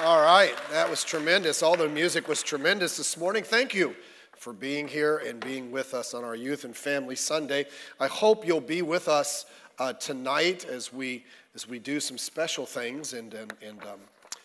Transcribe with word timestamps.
All 0.00 0.20
right, 0.20 0.52
that 0.72 0.90
was 0.90 1.04
tremendous. 1.04 1.62
All 1.62 1.76
the 1.76 1.88
music 1.88 2.26
was 2.26 2.42
tremendous 2.42 2.96
this 2.96 3.16
morning. 3.16 3.44
Thank 3.44 3.72
you 3.72 3.94
for 4.36 4.52
being 4.52 4.88
here 4.88 5.18
and 5.18 5.38
being 5.38 5.70
with 5.70 5.94
us 5.94 6.14
on 6.14 6.24
our 6.24 6.34
Youth 6.34 6.64
and 6.64 6.76
Family 6.76 7.14
Sunday. 7.14 7.66
I 8.00 8.08
hope 8.08 8.44
you'll 8.44 8.60
be 8.60 8.82
with 8.82 9.06
us 9.06 9.46
uh, 9.78 9.92
tonight 9.92 10.64
as 10.64 10.92
we 10.92 11.24
as 11.54 11.68
we 11.68 11.78
do 11.78 12.00
some 12.00 12.18
special 12.18 12.66
things 12.66 13.12
and 13.12 13.34
and, 13.34 13.52
and 13.64 13.80
um, 13.84 14.00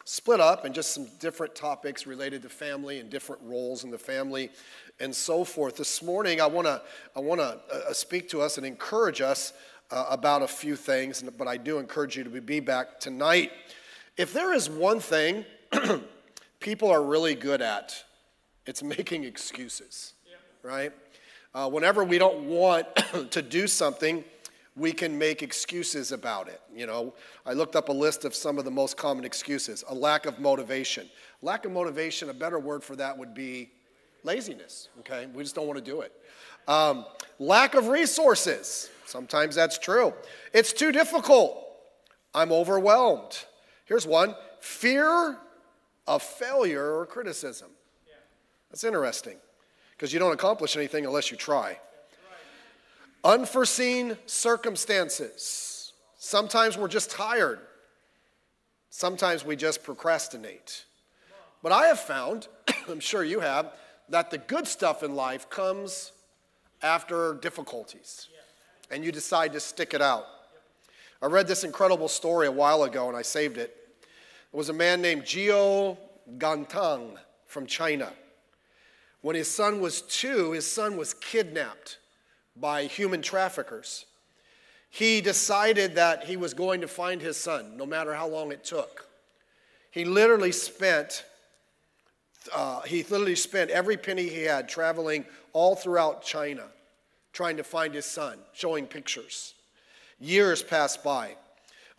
split 0.06 0.40
up 0.40 0.66
and 0.66 0.76
just 0.76 0.92
some 0.94 1.08
different 1.20 1.56
topics 1.56 2.06
related 2.06 2.44
to 2.44 2.50
family 2.50 3.00
and 3.00 3.10
different 3.10 3.42
roles 3.44 3.84
in 3.84 3.90
the 3.90 3.97
family 3.97 4.52
and 5.00 5.13
so 5.13 5.44
forth. 5.44 5.78
This 5.78 6.04
morning, 6.04 6.42
I 6.42 6.46
want 6.46 6.68
to 6.68 6.79
I 7.16 7.22
want 7.22 7.42
to 7.42 7.60
uh, 7.74 7.92
speak 7.92 8.29
to 8.29 8.42
us 8.42 8.58
and 8.58 8.68
encourage 8.68 9.20
us 9.20 9.54
uh, 9.90 10.06
about 10.12 10.44
a 10.44 10.47
few 10.47 10.76
things, 10.76 11.24
but 11.40 11.47
I 11.47 11.58
do 11.58 11.79
encourage 11.79 12.16
you 12.16 12.24
to 12.24 12.29
be 12.29 12.60
back 12.60 13.00
tonight. 13.00 13.52
If 14.20 14.33
there 14.33 14.51
is 14.51 14.70
one 14.70 14.99
thing 14.99 15.46
people 16.59 16.91
are 16.91 17.02
really 17.02 17.36
good 17.36 17.62
at, 17.62 18.04
it's 18.66 18.84
making 18.84 19.23
excuses, 19.23 20.12
right? 20.62 20.92
Uh, 21.55 21.70
whenever 21.70 22.04
we 22.04 22.18
don't 22.18 22.44
want 22.44 22.86
to 23.32 23.42
do 23.42 23.66
something, 23.66 24.26
we 24.76 24.92
can 24.92 25.18
make 25.18 25.42
excuses 25.42 26.12
about 26.12 26.50
it. 26.50 26.59
You 26.76 26.86
know, 26.86 27.14
I 27.45 27.54
looked 27.54 27.78
up 27.78 27.88
a 27.88 27.94
list 27.94 28.26
of 28.26 28.36
some 28.36 28.58
of 28.58 28.66
the 28.66 28.72
most 28.72 28.98
common 28.98 29.23
excuses. 29.23 29.86
A 29.88 29.95
lack 29.95 30.26
of 30.26 30.38
motivation. 30.38 31.09
Lack 31.42 31.64
of 31.64 31.72
motivation, 31.72 32.30
a 32.30 32.34
better 32.34 32.59
word 32.59 32.84
for 32.84 32.98
that 32.98 33.17
would 33.17 33.34
be 33.34 33.72
laziness, 34.26 34.90
okay? 35.00 35.28
We 35.34 35.44
just 35.44 35.56
don't 35.56 35.66
want 35.66 35.80
to 35.80 35.92
do 35.92 36.02
it. 36.02 36.12
Um, 36.67 37.06
lack 37.40 37.73
of 37.73 37.88
resources. 37.88 38.90
Sometimes 39.06 39.56
that's 39.56 39.78
true. 39.80 40.14
It's 40.54 40.73
too 40.73 40.92
difficult. 40.92 41.66
I'm 42.34 42.52
overwhelmed. 42.52 43.45
Here's 43.90 44.06
one 44.06 44.36
fear 44.60 45.36
of 46.08 46.22
failure 46.22 47.00
or 47.00 47.08
criticism. 47.08 47.70
That's 48.70 48.84
interesting 48.84 49.38
because 49.98 50.14
you 50.14 50.20
don't 50.20 50.31
accomplish 50.31 50.78
anything 50.78 51.08
unless 51.08 51.31
you 51.31 51.38
try. 51.38 51.80
Unforeseen 53.23 54.16
circumstances. 54.28 55.94
Sometimes 56.20 56.78
we're 56.78 56.88
just 56.88 57.09
tired. 57.09 57.62
Sometimes 58.92 59.44
we 59.44 59.56
just 59.56 59.84
procrastinate. 59.84 60.86
But 61.64 61.72
I 61.72 61.88
have 61.88 62.00
found, 62.00 62.48
I'm 62.88 63.00
sure 63.00 63.24
you 63.24 63.40
have, 63.40 63.74
that 64.09 64.30
the 64.30 64.38
good 64.38 64.68
stuff 64.68 65.02
in 65.02 65.16
life 65.16 65.50
comes 65.50 66.12
after 66.84 67.34
difficulties. 67.42 68.28
And 68.92 69.03
you 69.03 69.12
decide 69.12 69.52
to 69.53 69.59
stick 69.59 69.96
it 69.96 70.02
out. 70.02 70.26
I 71.24 71.26
read 71.26 71.48
this 71.48 71.64
incredible 71.64 72.08
story 72.08 72.46
a 72.46 72.52
while 72.52 72.84
ago 72.84 73.08
and 73.08 73.18
I 73.18 73.24
saved 73.24 73.58
it. 73.58 73.78
Was 74.52 74.69
a 74.69 74.73
man 74.73 75.02
named 75.02 75.23
Guo 75.23 75.97
Gangtang 76.38 77.17
from 77.45 77.66
China. 77.66 78.11
When 79.22 79.36
his 79.36 79.50
son 79.50 79.81
was 79.81 80.02
two, 80.02 80.52
his 80.52 80.66
son 80.66 80.97
was 80.97 81.14
kidnapped 81.14 81.97
by 82.56 82.86
human 82.86 83.22
traffickers. 83.22 84.06
He 84.89 85.22
decided 85.22 85.95
that 85.95 86.23
he 86.23 86.36
was 86.36 86.53
going 86.53 86.81
to 86.81 86.88
find 86.88 87.22
his 87.22 87.38
son, 87.38 87.78
no 87.78 87.86
matter 87.86 88.14
how 88.14 88.28
long 88.28 88.52
it 88.52 88.64
took. 88.64 89.08
He 89.91 90.06
literally 90.06 90.52
spent 90.52 91.25
uh, 92.56 92.81
he 92.81 93.03
literally 93.03 93.36
spent 93.36 93.69
every 93.69 93.97
penny 93.97 94.28
he 94.28 94.44
had 94.44 94.69
traveling 94.69 95.25
all 95.53 95.75
throughout 95.75 96.23
China 96.23 96.63
trying 97.34 97.58
to 97.58 97.63
find 97.63 97.94
his 97.94 98.06
son, 98.06 98.38
showing 98.53 98.86
pictures. 98.86 99.53
Years 100.19 100.63
passed 100.63 101.03
by. 101.03 101.36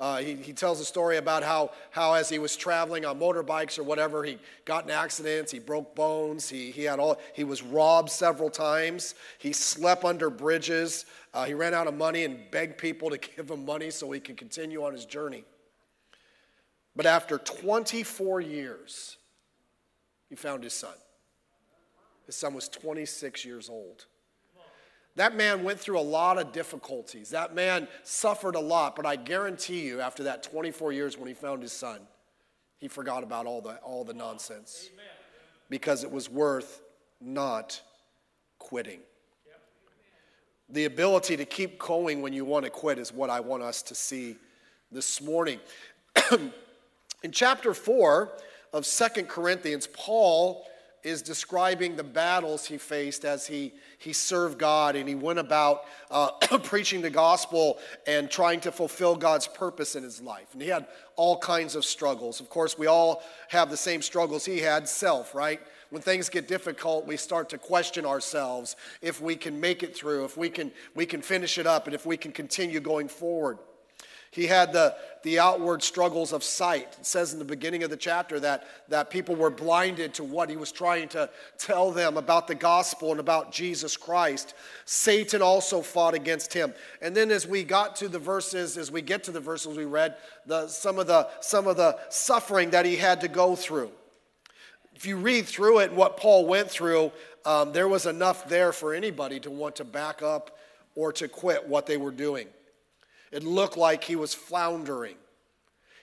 Uh, 0.00 0.16
he, 0.16 0.34
he 0.34 0.54
tells 0.54 0.80
a 0.80 0.84
story 0.84 1.18
about 1.18 1.42
how, 1.42 1.70
how, 1.90 2.14
as 2.14 2.30
he 2.30 2.38
was 2.38 2.56
traveling 2.56 3.04
on 3.04 3.20
motorbikes 3.20 3.78
or 3.78 3.82
whatever, 3.82 4.24
he 4.24 4.38
got 4.64 4.84
in 4.84 4.90
accidents, 4.90 5.52
he 5.52 5.58
broke 5.58 5.94
bones, 5.94 6.48
he, 6.48 6.70
he, 6.70 6.84
had 6.84 6.98
all, 6.98 7.20
he 7.34 7.44
was 7.44 7.62
robbed 7.62 8.08
several 8.08 8.48
times, 8.48 9.14
he 9.36 9.52
slept 9.52 10.02
under 10.02 10.30
bridges, 10.30 11.04
uh, 11.34 11.44
he 11.44 11.52
ran 11.52 11.74
out 11.74 11.86
of 11.86 11.92
money 11.92 12.24
and 12.24 12.50
begged 12.50 12.78
people 12.78 13.10
to 13.10 13.18
give 13.36 13.50
him 13.50 13.66
money 13.66 13.90
so 13.90 14.10
he 14.10 14.20
could 14.20 14.38
continue 14.38 14.82
on 14.82 14.94
his 14.94 15.04
journey. 15.04 15.44
But 16.96 17.04
after 17.04 17.36
24 17.36 18.40
years, 18.40 19.18
he 20.30 20.34
found 20.34 20.64
his 20.64 20.72
son. 20.72 20.94
His 22.24 22.36
son 22.36 22.54
was 22.54 22.70
26 22.70 23.44
years 23.44 23.68
old. 23.68 24.06
That 25.20 25.36
man 25.36 25.64
went 25.64 25.78
through 25.78 25.98
a 25.98 26.00
lot 26.00 26.38
of 26.38 26.50
difficulties. 26.50 27.28
That 27.28 27.54
man 27.54 27.88
suffered 28.04 28.54
a 28.54 28.60
lot, 28.60 28.96
but 28.96 29.04
I 29.04 29.16
guarantee 29.16 29.82
you, 29.82 30.00
after 30.00 30.22
that 30.22 30.42
24 30.42 30.92
years 30.92 31.18
when 31.18 31.28
he 31.28 31.34
found 31.34 31.60
his 31.60 31.74
son, 31.74 32.00
he 32.78 32.88
forgot 32.88 33.22
about 33.22 33.44
all 33.44 33.60
the, 33.60 33.76
all 33.82 34.02
the 34.02 34.14
nonsense 34.14 34.88
because 35.68 36.04
it 36.04 36.10
was 36.10 36.30
worth 36.30 36.80
not 37.20 37.82
quitting. 38.58 39.00
The 40.70 40.86
ability 40.86 41.36
to 41.36 41.44
keep 41.44 41.78
going 41.78 42.22
when 42.22 42.32
you 42.32 42.46
want 42.46 42.64
to 42.64 42.70
quit 42.70 42.98
is 42.98 43.12
what 43.12 43.28
I 43.28 43.40
want 43.40 43.62
us 43.62 43.82
to 43.82 43.94
see 43.94 44.36
this 44.90 45.20
morning. 45.20 45.60
In 47.22 47.30
chapter 47.30 47.74
4 47.74 48.32
of 48.72 48.86
Second 48.86 49.28
Corinthians, 49.28 49.86
Paul 49.86 50.64
is 51.02 51.22
describing 51.22 51.96
the 51.96 52.04
battles 52.04 52.66
he 52.66 52.78
faced 52.78 53.24
as 53.24 53.46
he, 53.46 53.72
he 53.98 54.12
served 54.12 54.58
God 54.58 54.96
and 54.96 55.08
he 55.08 55.14
went 55.14 55.38
about 55.38 55.84
uh, 56.10 56.30
preaching 56.62 57.00
the 57.00 57.10
gospel 57.10 57.78
and 58.06 58.30
trying 58.30 58.60
to 58.60 58.72
fulfill 58.72 59.16
God's 59.16 59.46
purpose 59.46 59.96
in 59.96 60.02
his 60.02 60.20
life. 60.20 60.48
And 60.52 60.62
he 60.62 60.68
had 60.68 60.86
all 61.16 61.38
kinds 61.38 61.74
of 61.74 61.84
struggles. 61.84 62.40
Of 62.40 62.48
course, 62.48 62.78
we 62.78 62.86
all 62.86 63.22
have 63.48 63.70
the 63.70 63.76
same 63.76 64.02
struggles 64.02 64.44
he 64.44 64.58
had 64.58 64.88
self, 64.88 65.34
right? 65.34 65.60
When 65.90 66.02
things 66.02 66.28
get 66.28 66.46
difficult, 66.46 67.06
we 67.06 67.16
start 67.16 67.48
to 67.50 67.58
question 67.58 68.06
ourselves 68.06 68.76
if 69.02 69.20
we 69.20 69.34
can 69.36 69.60
make 69.60 69.82
it 69.82 69.96
through, 69.96 70.24
if 70.24 70.36
we 70.36 70.48
can, 70.48 70.70
we 70.94 71.04
can 71.04 71.20
finish 71.20 71.58
it 71.58 71.66
up, 71.66 71.86
and 71.86 71.94
if 71.94 72.06
we 72.06 72.16
can 72.16 72.30
continue 72.30 72.78
going 72.80 73.08
forward. 73.08 73.58
He 74.32 74.46
had 74.46 74.72
the, 74.72 74.94
the 75.24 75.40
outward 75.40 75.82
struggles 75.82 76.32
of 76.32 76.44
sight. 76.44 76.96
It 77.00 77.06
says 77.06 77.32
in 77.32 77.40
the 77.40 77.44
beginning 77.44 77.82
of 77.82 77.90
the 77.90 77.96
chapter 77.96 78.38
that, 78.40 78.64
that 78.88 79.10
people 79.10 79.34
were 79.34 79.50
blinded 79.50 80.14
to 80.14 80.24
what 80.24 80.48
he 80.48 80.56
was 80.56 80.70
trying 80.70 81.08
to 81.08 81.28
tell 81.58 81.90
them 81.90 82.16
about 82.16 82.46
the 82.46 82.54
gospel 82.54 83.10
and 83.10 83.18
about 83.18 83.50
Jesus 83.50 83.96
Christ. 83.96 84.54
Satan 84.84 85.42
also 85.42 85.82
fought 85.82 86.14
against 86.14 86.52
him. 86.52 86.72
And 87.02 87.16
then 87.16 87.32
as 87.32 87.44
we 87.44 87.64
got 87.64 87.96
to 87.96 88.08
the 88.08 88.20
verses, 88.20 88.78
as 88.78 88.92
we 88.92 89.02
get 89.02 89.24
to 89.24 89.32
the 89.32 89.40
verses 89.40 89.76
we 89.76 89.84
read, 89.84 90.14
the, 90.46 90.68
some, 90.68 91.00
of 91.00 91.08
the, 91.08 91.28
some 91.40 91.66
of 91.66 91.76
the 91.76 91.98
suffering 92.08 92.70
that 92.70 92.86
he 92.86 92.94
had 92.94 93.20
to 93.22 93.28
go 93.28 93.56
through. 93.56 93.90
If 94.94 95.06
you 95.06 95.16
read 95.16 95.46
through 95.46 95.80
it, 95.80 95.88
and 95.88 95.96
what 95.96 96.18
Paul 96.18 96.46
went 96.46 96.70
through, 96.70 97.10
um, 97.44 97.72
there 97.72 97.88
was 97.88 98.06
enough 98.06 98.48
there 98.48 98.70
for 98.70 98.94
anybody 98.94 99.40
to 99.40 99.50
want 99.50 99.76
to 99.76 99.84
back 99.84 100.22
up 100.22 100.56
or 100.94 101.12
to 101.14 101.26
quit 101.26 101.66
what 101.66 101.86
they 101.86 101.96
were 101.96 102.10
doing. 102.12 102.46
It 103.30 103.44
looked 103.44 103.76
like 103.76 104.04
he 104.04 104.16
was 104.16 104.34
floundering. 104.34 105.16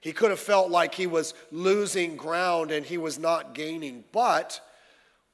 He 0.02 0.14
could 0.14 0.30
have 0.30 0.40
felt 0.40 0.70
like 0.70 0.96
he 0.96 1.08
was 1.08 1.34
losing 1.52 2.16
ground 2.16 2.72
and 2.72 2.86
he 2.86 2.98
was 2.98 3.20
not 3.20 3.54
gaining. 3.54 4.04
But 4.12 4.62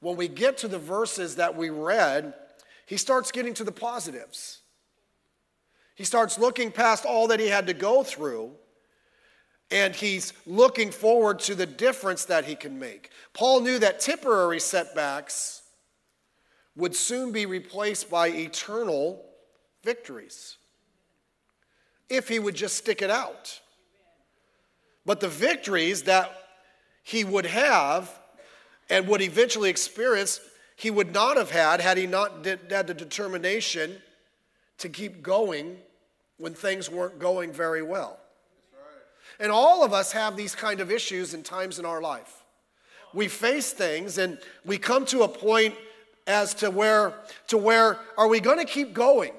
when 0.00 0.16
we 0.16 0.26
get 0.26 0.58
to 0.58 0.68
the 0.68 0.78
verses 0.78 1.36
that 1.36 1.54
we 1.54 1.70
read, 1.70 2.34
he 2.86 2.96
starts 2.96 3.30
getting 3.30 3.54
to 3.54 3.64
the 3.64 3.72
positives. 3.72 4.60
He 5.94 6.04
starts 6.04 6.38
looking 6.38 6.72
past 6.72 7.04
all 7.04 7.28
that 7.28 7.38
he 7.38 7.46
had 7.46 7.68
to 7.68 7.74
go 7.74 8.02
through 8.02 8.52
and 9.70 9.94
he's 9.94 10.32
looking 10.46 10.90
forward 10.90 11.38
to 11.40 11.54
the 11.54 11.66
difference 11.66 12.24
that 12.26 12.44
he 12.44 12.54
can 12.54 12.78
make. 12.78 13.10
Paul 13.32 13.60
knew 13.60 13.78
that 13.78 14.00
temporary 14.00 14.60
setbacks 14.60 15.62
would 16.76 16.94
soon 16.94 17.32
be 17.32 17.46
replaced 17.46 18.10
by 18.10 18.28
eternal 18.28 19.24
victories 19.84 20.56
if 22.08 22.28
he 22.28 22.38
would 22.38 22.54
just 22.54 22.76
stick 22.76 23.02
it 23.02 23.10
out. 23.10 23.60
But 25.06 25.20
the 25.20 25.28
victories 25.28 26.02
that 26.04 26.30
he 27.02 27.24
would 27.24 27.46
have 27.46 28.10
and 28.88 29.06
would 29.08 29.22
eventually 29.22 29.70
experience, 29.70 30.40
he 30.76 30.90
would 30.90 31.12
not 31.12 31.36
have 31.36 31.50
had 31.50 31.80
had 31.80 31.98
he 31.98 32.06
not 32.06 32.44
had 32.44 32.86
the 32.86 32.94
determination 32.94 34.00
to 34.78 34.88
keep 34.88 35.22
going 35.22 35.76
when 36.38 36.54
things 36.54 36.90
weren't 36.90 37.18
going 37.18 37.52
very 37.52 37.82
well. 37.82 38.18
And 39.40 39.50
all 39.50 39.84
of 39.84 39.92
us 39.92 40.12
have 40.12 40.36
these 40.36 40.54
kind 40.54 40.80
of 40.80 40.90
issues 40.90 41.34
and 41.34 41.44
times 41.44 41.78
in 41.78 41.84
our 41.84 42.00
life. 42.00 42.42
We 43.12 43.28
face 43.28 43.72
things 43.72 44.18
and 44.18 44.38
we 44.64 44.78
come 44.78 45.06
to 45.06 45.22
a 45.22 45.28
point 45.28 45.74
as 46.26 46.54
to 46.54 46.70
where 46.70 47.14
to 47.48 47.58
where 47.58 47.98
are 48.16 48.28
we 48.28 48.40
going 48.40 48.58
to 48.58 48.64
keep 48.64 48.94
going? 48.94 49.32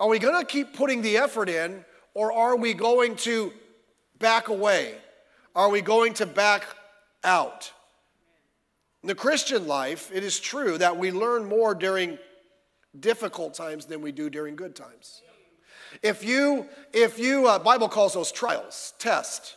Are 0.00 0.08
we 0.08 0.18
going 0.18 0.40
to 0.40 0.46
keep 0.46 0.74
putting 0.74 1.02
the 1.02 1.18
effort 1.18 1.50
in 1.50 1.84
or 2.14 2.32
are 2.32 2.56
we 2.56 2.72
going 2.72 3.16
to 3.16 3.52
back 4.18 4.48
away? 4.48 4.94
Are 5.54 5.68
we 5.68 5.82
going 5.82 6.14
to 6.14 6.26
back 6.26 6.66
out? 7.22 7.70
In 9.02 9.08
the 9.08 9.14
Christian 9.14 9.66
life, 9.66 10.10
it 10.12 10.24
is 10.24 10.40
true 10.40 10.78
that 10.78 10.96
we 10.96 11.10
learn 11.12 11.44
more 11.44 11.74
during 11.74 12.18
difficult 12.98 13.54
times 13.54 13.86
than 13.86 14.00
we 14.00 14.10
do 14.10 14.30
during 14.30 14.56
good 14.56 14.74
times. 14.74 15.22
If 16.02 16.24
you, 16.24 16.66
if 16.92 17.18
you, 17.18 17.46
uh, 17.46 17.58
Bible 17.58 17.88
calls 17.88 18.14
those 18.14 18.32
trials, 18.32 18.94
test. 18.98 19.56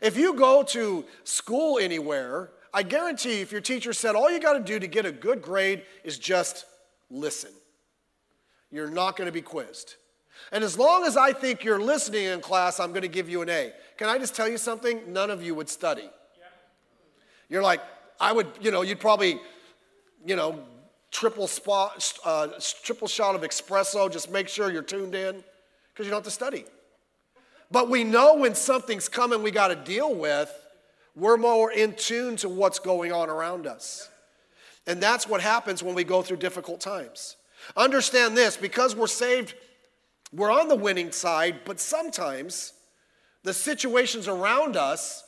If 0.00 0.16
you 0.16 0.34
go 0.34 0.62
to 0.64 1.04
school 1.24 1.78
anywhere, 1.78 2.50
I 2.72 2.84
guarantee 2.84 3.40
if 3.40 3.50
your 3.50 3.60
teacher 3.60 3.92
said 3.92 4.14
all 4.14 4.30
you 4.30 4.40
got 4.40 4.52
to 4.54 4.60
do 4.60 4.78
to 4.78 4.86
get 4.86 5.04
a 5.04 5.12
good 5.12 5.42
grade 5.42 5.82
is 6.04 6.18
just 6.18 6.64
listen, 7.10 7.50
you're 8.70 8.90
not 8.90 9.16
going 9.16 9.26
to 9.26 9.32
be 9.32 9.42
quizzed. 9.42 9.96
And 10.52 10.64
as 10.64 10.78
long 10.78 11.04
as 11.04 11.16
I 11.16 11.32
think 11.32 11.64
you're 11.64 11.80
listening 11.80 12.24
in 12.24 12.40
class, 12.40 12.80
I'm 12.80 12.90
going 12.90 13.02
to 13.02 13.08
give 13.08 13.28
you 13.28 13.42
an 13.42 13.50
A. 13.50 13.72
Can 13.96 14.08
I 14.08 14.18
just 14.18 14.34
tell 14.34 14.48
you 14.48 14.58
something? 14.58 15.12
None 15.12 15.30
of 15.30 15.42
you 15.42 15.54
would 15.54 15.68
study. 15.68 16.08
You're 17.48 17.62
like, 17.62 17.80
I 18.20 18.32
would, 18.32 18.46
you 18.60 18.70
know, 18.70 18.82
you'd 18.82 19.00
probably, 19.00 19.40
you 20.24 20.36
know, 20.36 20.60
triple 21.10 21.48
uh, 22.24 22.48
triple 22.84 23.08
shot 23.08 23.34
of 23.34 23.42
espresso. 23.42 24.10
Just 24.10 24.30
make 24.30 24.48
sure 24.48 24.70
you're 24.70 24.82
tuned 24.82 25.14
in 25.14 25.42
because 25.92 26.06
you 26.06 26.10
don't 26.10 26.18
have 26.18 26.24
to 26.24 26.30
study. 26.30 26.64
But 27.70 27.88
we 27.88 28.04
know 28.04 28.36
when 28.36 28.54
something's 28.54 29.08
coming 29.08 29.42
we 29.42 29.50
got 29.50 29.68
to 29.68 29.76
deal 29.76 30.14
with, 30.14 30.52
we're 31.14 31.36
more 31.36 31.70
in 31.72 31.94
tune 31.94 32.36
to 32.36 32.48
what's 32.48 32.78
going 32.78 33.12
on 33.12 33.28
around 33.28 33.66
us. 33.66 34.08
And 34.86 35.00
that's 35.00 35.28
what 35.28 35.40
happens 35.40 35.82
when 35.82 35.94
we 35.94 36.04
go 36.04 36.22
through 36.22 36.38
difficult 36.38 36.80
times. 36.80 37.36
Understand 37.76 38.36
this 38.36 38.56
because 38.56 38.94
we're 38.94 39.06
saved, 39.06 39.54
we're 40.32 40.50
on 40.50 40.68
the 40.68 40.76
winning 40.76 41.12
side, 41.12 41.60
but 41.64 41.80
sometimes 41.80 42.72
the 43.42 43.54
situations 43.54 44.28
around 44.28 44.76
us 44.76 45.24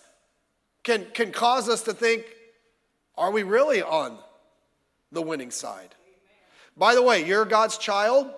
can, 0.83 1.07
can 1.15 1.33
cause 1.33 1.69
us 1.69 1.83
to 1.83 1.95
think, 1.95 2.25
are 3.17 3.31
we 3.31 3.43
really 3.43 3.83
on 3.83 4.19
the 5.11 5.23
winning 5.23 5.51
side? 5.51 5.95
By 6.77 6.95
the 6.95 7.03
way, 7.03 7.25
you're 7.25 7.45
God's 7.45 7.79
child. 7.79 8.31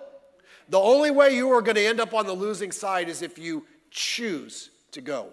The 0.69 0.79
only 0.79 1.11
way 1.11 1.35
you 1.35 1.51
are 1.51 1.61
going 1.61 1.75
to 1.75 1.85
end 1.85 1.99
up 1.99 2.13
on 2.13 2.25
the 2.25 2.33
losing 2.33 2.71
side 2.71 3.09
is 3.09 3.21
if 3.21 3.37
you 3.37 3.65
choose 3.91 4.69
to 4.91 5.01
go 5.01 5.29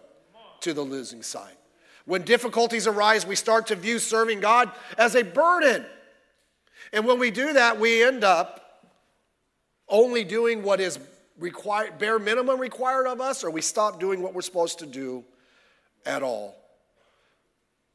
to 0.61 0.73
the 0.73 0.83
losing 0.83 1.23
side. 1.23 1.57
When 2.05 2.23
difficulties 2.23 2.87
arise, 2.87 3.27
we 3.27 3.37
start 3.37 3.69
to 3.69 3.77
view 3.77 3.99
serving 3.99 4.41
God 4.41 4.71
as 4.99 5.15
a 5.15 5.23
burden. 5.23 5.85
And 6.93 7.07
when 7.07 7.19
we 7.19 7.31
do 7.31 7.55
that, 7.55 7.79
we 7.81 8.03
end 8.05 8.25
up 8.25 8.91
only 9.89 10.25
doing 10.25 10.63
what 10.63 10.81
is 10.81 10.99
required, 11.39 11.99
bare 11.99 12.19
minimum 12.19 12.61
required 12.61 13.07
of 13.07 13.21
us, 13.21 13.45
or 13.45 13.51
we 13.51 13.63
stop 13.63 13.99
doing 13.99 14.23
what 14.23 14.35
we're 14.35 14.43
supposed 14.43 14.79
to 14.81 14.87
do 14.87 15.25
at 16.05 16.23
all 16.23 16.57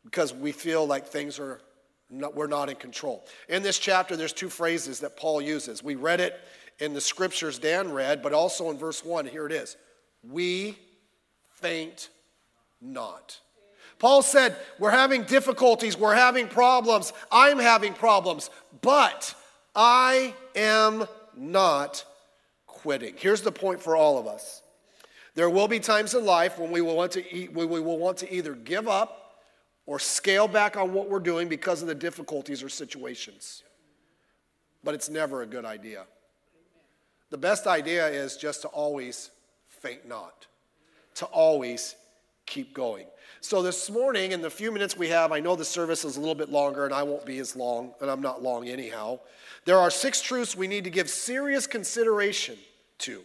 because 0.04 0.34
we 0.34 0.52
feel 0.52 0.86
like 0.86 1.06
things 1.06 1.40
are 1.40 1.62
we're 2.10 2.48
not 2.48 2.70
in 2.70 2.76
control. 2.76 3.26
In 3.50 3.64
this 3.64 3.78
chapter, 3.80 4.16
there's 4.16 4.32
two 4.32 4.48
phrases 4.48 5.02
that 5.02 5.18
Paul 5.18 5.42
uses. 5.42 5.84
We 5.84 5.96
read 5.96 6.22
it 6.22 6.40
in 6.80 6.94
the 6.94 7.02
scriptures 7.02 7.60
Dan 7.60 7.92
read, 7.92 8.24
but 8.24 8.32
also 8.32 8.70
in 8.70 8.78
verse 8.78 9.04
1. 9.04 9.26
Here 9.26 9.46
it 9.46 9.52
is 9.52 9.76
We 10.24 10.78
faint 11.50 12.10
not. 12.80 13.40
Paul 14.00 14.22
said, 14.22 14.56
We're 14.80 14.92
having 14.92 15.24
difficulties, 15.24 15.98
we're 15.98 16.16
having 16.16 16.48
problems, 16.48 17.14
I'm 17.32 17.60
having 17.60 17.94
problems, 17.94 18.50
but 18.82 19.34
I 19.76 20.34
am 20.56 21.06
not 21.36 22.06
quitting. 22.66 23.16
Here's 23.18 23.42
the 23.42 23.52
point 23.52 23.82
for 23.82 23.96
all 23.96 24.18
of 24.18 24.28
us. 24.28 24.62
There 25.36 25.50
will 25.50 25.68
be 25.68 25.80
times 25.80 26.16
in 26.16 26.26
life 26.26 26.58
when 26.58 26.72
we 26.72 26.82
will 26.82 26.96
want 26.96 27.12
to, 27.14 27.36
eat, 27.36 27.54
we 27.54 27.66
will 27.66 28.00
want 28.00 28.18
to 28.18 28.34
either 28.34 28.56
give 28.56 28.88
up 28.88 29.44
or 29.86 30.00
scale 30.00 30.48
back 30.48 30.76
on 30.78 30.94
what 30.94 31.10
we're 31.10 31.20
doing 31.20 31.48
because 31.48 31.82
of 31.82 31.88
the 31.88 31.96
difficulties 31.96 32.64
or 32.64 32.70
situations. 32.70 33.64
But 34.84 34.96
it's 34.96 35.10
never 35.10 35.44
a 35.44 35.46
good 35.46 35.66
idea. 35.66 36.06
The 37.30 37.38
best 37.38 37.68
idea 37.68 38.08
is 38.08 38.38
just 38.38 38.62
to 38.64 38.68
always 38.70 39.32
faint 39.68 40.08
not, 40.08 40.48
to 41.16 41.26
always 41.26 41.96
keep 42.46 42.74
going. 42.74 43.06
So, 43.48 43.62
this 43.62 43.90
morning, 43.90 44.34
in 44.34 44.42
the 44.42 44.50
few 44.50 44.74
minutes 44.74 44.98
we 44.98 45.08
have, 45.08 45.32
I 45.32 45.40
know 45.40 45.56
the 45.56 45.64
service 45.64 46.04
is 46.04 46.18
a 46.18 46.20
little 46.20 46.36
bit 46.36 46.50
longer 46.50 46.84
and 46.84 46.94
I 46.94 47.04
won't 47.04 47.26
be 47.26 47.40
as 47.40 47.56
long, 47.56 47.94
and 48.02 48.12
I'm 48.12 48.20
not 48.20 48.44
long 48.44 48.68
anyhow. 48.68 49.22
There 49.64 49.80
are 49.80 49.90
six 49.90 50.22
truths 50.22 50.54
we 50.54 50.68
need 50.68 50.84
to 50.84 50.90
give 50.90 51.10
serious 51.10 51.66
consideration 51.66 52.58
to 52.98 53.22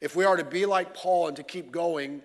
if 0.00 0.16
we 0.16 0.24
are 0.24 0.38
to 0.38 0.44
be 0.44 0.64
like 0.64 0.94
Paul 0.94 1.28
and 1.28 1.36
to 1.36 1.42
keep 1.42 1.70
going 1.70 2.22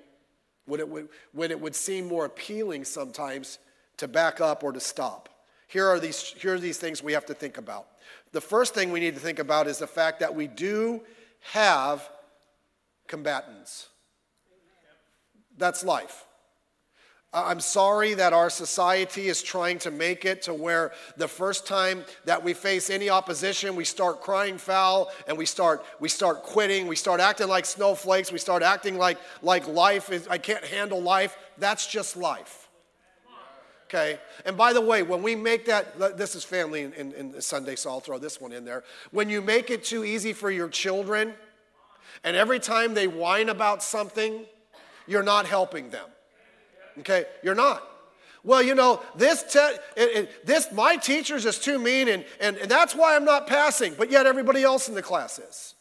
when 0.65 0.79
it 0.79 0.87
would, 0.87 1.09
when 1.33 1.51
it 1.51 1.59
would 1.59 1.75
seem 1.75 2.07
more 2.07 2.23
appealing 2.23 2.85
sometimes 2.85 3.59
to 3.97 4.07
back 4.07 4.39
up 4.39 4.63
or 4.63 4.71
to 4.71 4.79
stop. 4.79 5.27
Here 5.67 5.89
are, 5.89 5.99
these, 5.99 6.21
here 6.37 6.53
are 6.53 6.59
these 6.59 6.77
things 6.77 7.03
we 7.03 7.11
have 7.11 7.25
to 7.25 7.33
think 7.33 7.57
about. 7.57 7.87
The 8.31 8.39
first 8.39 8.73
thing 8.73 8.93
we 8.93 9.01
need 9.01 9.15
to 9.15 9.19
think 9.19 9.39
about 9.39 9.67
is 9.67 9.79
the 9.79 9.87
fact 9.87 10.21
that 10.21 10.33
we 10.33 10.47
do 10.47 11.01
have 11.51 12.09
combatants. 13.09 13.89
That's 15.57 15.83
life. 15.83 16.24
I'm 17.35 17.59
sorry 17.59 18.13
that 18.13 18.31
our 18.31 18.49
society 18.49 19.27
is 19.27 19.43
trying 19.43 19.77
to 19.79 19.91
make 19.91 20.23
it 20.23 20.41
to 20.43 20.53
where 20.53 20.93
the 21.17 21.27
first 21.27 21.67
time 21.67 22.05
that 22.23 22.41
we 22.41 22.53
face 22.53 22.89
any 22.89 23.09
opposition, 23.09 23.75
we 23.75 23.85
start 23.85 24.21
crying 24.21 24.57
foul 24.57 25.11
and 25.27 25.37
we 25.37 25.45
start, 25.45 25.85
we 25.99 26.07
start 26.07 26.43
quitting, 26.43 26.87
we 26.87 26.95
start 26.95 27.19
acting 27.19 27.49
like 27.49 27.65
snowflakes, 27.65 28.31
we 28.31 28.39
start 28.39 28.63
acting 28.63 28.97
like, 28.97 29.17
like 29.41 29.67
life 29.67 30.11
is, 30.11 30.27
I 30.29 30.37
can't 30.37 30.63
handle 30.63 31.01
life. 31.01 31.37
That's 31.57 31.85
just 31.85 32.15
life 32.15 32.65
okay? 33.95 34.19
And 34.45 34.57
by 34.57 34.73
the 34.73 34.81
way, 34.81 35.03
when 35.03 35.21
we 35.21 35.35
make 35.35 35.65
that, 35.65 36.17
this 36.17 36.35
is 36.35 36.43
family 36.43 36.83
in, 36.83 36.93
in, 36.93 37.13
in, 37.13 37.41
Sunday, 37.41 37.75
so 37.75 37.91
I'll 37.91 37.99
throw 37.99 38.17
this 38.17 38.41
one 38.41 38.51
in 38.51 38.65
there. 38.65 38.83
When 39.11 39.29
you 39.29 39.41
make 39.41 39.69
it 39.69 39.83
too 39.83 40.03
easy 40.03 40.33
for 40.33 40.51
your 40.51 40.69
children, 40.69 41.33
and 42.23 42.35
every 42.35 42.59
time 42.59 42.93
they 42.93 43.07
whine 43.07 43.49
about 43.49 43.83
something, 43.83 44.45
you're 45.07 45.23
not 45.23 45.45
helping 45.45 45.89
them, 45.89 46.09
okay? 46.99 47.25
You're 47.43 47.55
not. 47.55 47.83
Well, 48.43 48.61
you 48.61 48.75
know, 48.75 49.01
this, 49.15 49.41
te- 49.43 49.77
it, 49.97 50.17
it, 50.17 50.45
this 50.45 50.71
my 50.71 50.97
teacher's 50.97 51.45
is 51.45 51.57
too 51.57 51.79
mean, 51.79 52.07
and, 52.09 52.25
and, 52.39 52.57
and 52.57 52.69
that's 52.69 52.93
why 52.93 53.15
I'm 53.15 53.25
not 53.25 53.47
passing, 53.47 53.95
but 53.97 54.11
yet 54.11 54.27
everybody 54.27 54.63
else 54.63 54.87
in 54.87 54.93
the 54.93 55.01
class 55.01 55.39
is. 55.39 55.73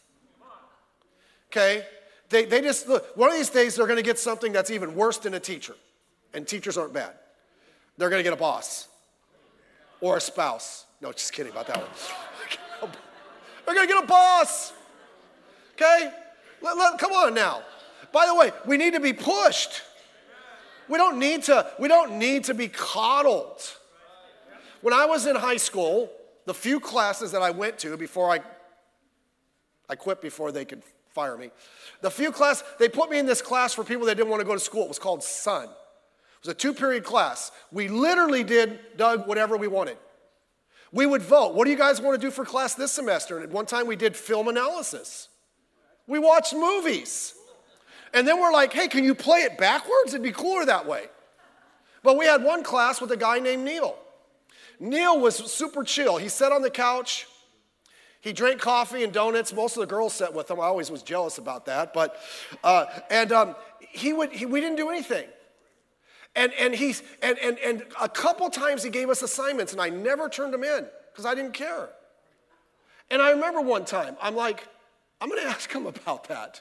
Okay? 1.52 1.84
They, 2.31 2.46
they 2.46 2.62
just, 2.62 2.88
look, 2.88 3.16
one 3.16 3.31
of 3.31 3.37
these 3.37 3.50
days 3.50 3.76
they're 3.76 3.87
going 3.87 3.99
to 3.99 4.02
get 4.02 4.19
something 4.19 4.50
that's 4.52 4.70
even 4.70 4.94
worse 4.94 5.19
than 5.19 5.34
a 5.34 5.40
teacher, 5.40 5.75
and 6.32 6.49
teachers 6.49 6.78
aren't 6.78 6.94
bad 6.94 7.12
they're 7.96 8.11
going 8.11 8.20
to 8.20 8.25
get 8.25 8.32
a 8.32 8.40
boss 8.40 8.88
or 10.00 10.16
a 10.16 10.20
spouse. 10.20 10.87
No, 11.00 11.12
just 11.12 11.32
kidding 11.32 11.52
about 11.52 11.66
that 11.69 11.78
one. 11.78 12.90
they're 13.66 13.75
going 13.75 13.87
to 13.87 13.94
get 13.94 14.02
a 14.02 14.06
boss. 14.06 14.72
Okay? 15.75 16.11
Let, 16.62 16.76
let, 16.76 16.99
come 16.99 17.12
on 17.12 17.34
now. 17.34 17.62
By 18.12 18.26
the 18.26 18.34
way, 18.34 18.52
we 18.66 18.76
need 18.76 18.94
to 18.94 19.00
be 19.00 19.12
pushed. 19.12 19.82
We 20.89 20.99
don't 20.99 21.19
need 21.19 21.45
to, 21.45 21.71
we 21.79 21.89
don't 21.89 22.19
need 22.19 22.45
to 22.45 22.55
be 22.55 22.69
coddled. 22.69 23.63
When 24.83 24.93
I 24.93 25.07
was 25.07 25.26
in 25.26 25.37
high 25.37 25.57
school, 25.57 26.11
the 26.45 26.55
few 26.55 26.79
classes 26.79 27.33
that 27.33 27.43
I 27.43 27.50
went 27.50 27.79
to 27.81 27.97
before 27.97 28.31
I 28.31 28.41
I 29.88 29.97
quit 29.97 30.21
before 30.21 30.53
they 30.53 30.64
could 30.64 30.83
fire 31.11 31.37
me. 31.37 31.50
The 32.00 32.11
few 32.11 32.33
class, 32.33 32.62
they 32.79 32.88
put 32.88 33.11
me 33.11 33.19
in 33.19 33.26
this 33.26 33.43
class 33.43 33.75
for 33.75 33.85
people 33.85 34.07
that 34.07 34.17
didn't 34.17 34.31
want 34.31 34.41
to 34.41 34.47
go 34.47 34.55
to 34.55 34.61
school. 34.61 34.85
It 34.85 34.88
was 34.88 34.99
called 34.99 35.23
Sun 35.23 35.64
It 35.64 35.71
was 36.43 36.49
a 36.49 36.55
two 36.55 36.75
period 36.75 37.05
class. 37.05 37.53
We 37.71 37.88
literally 37.88 38.45
did, 38.45 38.79
Doug, 38.97 39.26
whatever 39.26 39.57
we 39.57 39.69
wanted. 39.69 39.99
We 40.93 41.07
would 41.07 41.23
vote. 41.23 41.55
What 41.55 41.64
do 41.64 41.71
you 41.71 41.76
guys 41.76 42.00
want 42.00 42.21
to 42.21 42.26
do 42.26 42.31
for 42.31 42.45
class 42.45 42.75
this 42.75 42.93
semester? 42.93 43.37
And 43.37 43.45
at 43.45 43.50
one 43.50 43.67
time 43.67 43.87
we 43.87 43.97
did 43.97 44.17
film 44.17 44.49
analysis. 44.49 45.29
We 46.07 46.19
watched 46.19 46.55
movies. 46.55 47.35
And 48.14 48.26
then 48.26 48.40
we're 48.40 48.52
like, 48.52 48.73
hey, 48.73 48.87
can 48.87 49.04
you 49.04 49.14
play 49.14 49.40
it 49.40 49.59
backwards? 49.59 50.09
It'd 50.14 50.23
be 50.23 50.33
cooler 50.33 50.64
that 50.64 50.87
way. 50.87 51.06
But 52.04 52.16
we 52.16 52.26
had 52.26 52.44
one 52.44 52.62
class 52.62 53.00
with 53.00 53.11
a 53.11 53.16
guy 53.16 53.40
named 53.40 53.64
Neil. 53.64 53.97
Neil 54.78 55.18
was 55.18 55.37
super 55.52 55.83
chill. 55.83 56.16
He 56.16 56.28
sat 56.28 56.52
on 56.52 56.62
the 56.62 56.71
couch. 56.71 57.26
He 58.21 58.33
drank 58.33 58.61
coffee 58.61 59.02
and 59.02 59.12
donuts. 59.12 59.52
Most 59.52 59.76
of 59.76 59.80
the 59.80 59.87
girls 59.87 60.14
sat 60.14 60.33
with 60.33 60.50
him. 60.50 60.61
I 60.61 60.64
always 60.64 60.90
was 60.90 61.02
jealous 61.02 61.38
about 61.38 61.66
that. 61.66 61.92
But, 61.92 62.16
uh, 62.62 62.87
and 63.11 63.33
um, 63.33 63.56
he 63.80 64.12
would, 64.12 64.33
he, 64.33 64.47
we 64.47 64.61
didn't 64.61 64.76
do 64.76 64.88
anything. 64.90 65.26
And, 66.37 66.52
and, 66.54 66.75
he's, 66.75 67.02
and, 67.21 67.38
and, 67.38 67.59
and 67.59 67.83
a 68.00 68.09
couple 68.09 68.49
times 68.49 68.83
he 68.83 68.90
gave 68.90 69.09
us 69.09 69.23
assignments, 69.23 69.73
and 69.73 69.80
I 69.80 69.88
never 69.88 70.28
turned 70.28 70.54
them 70.54 70.64
in 70.64 70.87
because 71.12 71.26
I 71.26 71.35
didn't 71.35 71.52
care. 71.52 71.90
And 73.11 73.21
I 73.21 73.30
remember 73.30 73.61
one 73.61 73.85
time, 73.85 74.16
I'm 74.23 74.37
like, 74.37 74.66
I'm 75.21 75.28
going 75.28 75.42
to 75.44 75.49
ask 75.49 75.73
him 75.73 75.87
about 75.87 76.28
that. 76.28 76.61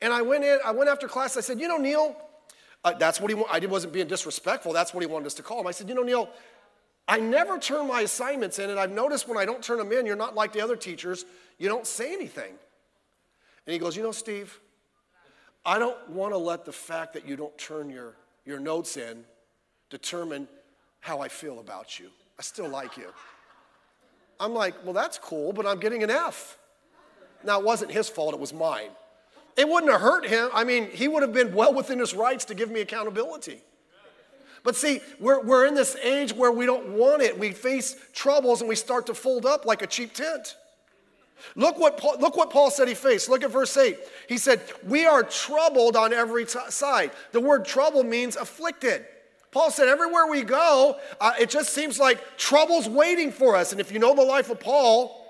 And 0.00 0.12
I 0.12 0.22
went 0.22 0.44
in, 0.44 0.58
I 0.64 0.72
went 0.72 0.90
after 0.90 1.08
class, 1.08 1.36
I 1.36 1.40
said, 1.40 1.60
You 1.60 1.68
know, 1.68 1.78
Neil, 1.78 2.16
uh, 2.84 2.92
that's 2.92 3.20
what 3.20 3.30
he 3.30 3.42
I 3.50 3.58
wasn't 3.66 3.92
being 3.92 4.06
disrespectful, 4.06 4.72
that's 4.72 4.92
what 4.92 5.02
he 5.02 5.06
wanted 5.06 5.26
us 5.26 5.34
to 5.34 5.42
call 5.42 5.60
him. 5.60 5.66
I 5.66 5.70
said, 5.70 5.88
You 5.88 5.94
know, 5.94 6.02
Neil, 6.02 6.28
I 7.08 7.18
never 7.18 7.58
turn 7.58 7.86
my 7.86 8.02
assignments 8.02 8.58
in, 8.58 8.70
and 8.70 8.78
I've 8.78 8.90
noticed 8.92 9.28
when 9.28 9.38
I 9.38 9.44
don't 9.44 9.62
turn 9.62 9.78
them 9.78 9.92
in, 9.92 10.06
you're 10.06 10.16
not 10.16 10.34
like 10.34 10.52
the 10.52 10.60
other 10.60 10.76
teachers, 10.76 11.24
you 11.58 11.68
don't 11.68 11.86
say 11.86 12.12
anything. 12.12 12.52
And 13.66 13.72
he 13.72 13.78
goes, 13.78 13.96
You 13.96 14.02
know, 14.02 14.12
Steve, 14.12 14.58
I 15.64 15.78
don't 15.78 16.10
want 16.10 16.32
to 16.32 16.38
let 16.38 16.64
the 16.64 16.72
fact 16.72 17.14
that 17.14 17.26
you 17.26 17.36
don't 17.36 17.56
turn 17.58 17.90
your 17.90 18.14
your 18.44 18.60
notes 18.60 18.96
in 18.96 19.24
determine 19.90 20.48
how 21.00 21.20
I 21.20 21.28
feel 21.28 21.58
about 21.60 21.98
you. 21.98 22.10
I 22.38 22.42
still 22.42 22.68
like 22.68 22.96
you. 22.96 23.12
I'm 24.38 24.54
like, 24.54 24.74
well, 24.84 24.92
that's 24.92 25.18
cool, 25.18 25.52
but 25.52 25.66
I'm 25.66 25.80
getting 25.80 26.02
an 26.02 26.10
F. 26.10 26.58
Now, 27.44 27.58
it 27.60 27.64
wasn't 27.64 27.90
his 27.90 28.08
fault, 28.08 28.34
it 28.34 28.40
was 28.40 28.52
mine. 28.52 28.90
It 29.56 29.68
wouldn't 29.68 29.90
have 29.90 30.00
hurt 30.00 30.26
him. 30.26 30.50
I 30.52 30.64
mean, 30.64 30.90
he 30.90 31.08
would 31.08 31.22
have 31.22 31.32
been 31.32 31.54
well 31.54 31.72
within 31.72 31.98
his 31.98 32.14
rights 32.14 32.44
to 32.46 32.54
give 32.54 32.70
me 32.70 32.80
accountability. 32.80 33.60
But 34.62 34.76
see, 34.76 35.00
we're, 35.20 35.40
we're 35.42 35.66
in 35.66 35.74
this 35.74 35.96
age 36.02 36.32
where 36.32 36.50
we 36.50 36.66
don't 36.66 36.88
want 36.88 37.22
it. 37.22 37.38
We 37.38 37.52
face 37.52 37.96
troubles 38.12 38.60
and 38.60 38.68
we 38.68 38.74
start 38.74 39.06
to 39.06 39.14
fold 39.14 39.46
up 39.46 39.64
like 39.64 39.80
a 39.80 39.86
cheap 39.86 40.12
tent. 40.12 40.56
Look 41.54 41.78
what, 41.78 41.98
Paul, 41.98 42.16
look 42.18 42.36
what 42.36 42.50
Paul 42.50 42.70
said 42.70 42.88
he 42.88 42.94
faced. 42.94 43.28
Look 43.28 43.44
at 43.44 43.50
verse 43.50 43.76
8. 43.76 43.96
He 44.28 44.38
said, 44.38 44.60
We 44.86 45.06
are 45.06 45.22
troubled 45.22 45.94
on 45.94 46.12
every 46.12 46.44
t- 46.44 46.58
side. 46.68 47.12
The 47.32 47.40
word 47.40 47.64
trouble 47.64 48.02
means 48.02 48.36
afflicted. 48.36 49.06
Paul 49.52 49.70
said, 49.70 49.88
Everywhere 49.88 50.26
we 50.26 50.42
go, 50.42 50.96
uh, 51.20 51.34
it 51.38 51.48
just 51.48 51.72
seems 51.72 51.98
like 51.98 52.36
trouble's 52.36 52.88
waiting 52.88 53.30
for 53.30 53.54
us. 53.54 53.72
And 53.72 53.80
if 53.80 53.92
you 53.92 53.98
know 53.98 54.14
the 54.14 54.22
life 54.22 54.50
of 54.50 54.60
Paul, 54.60 55.24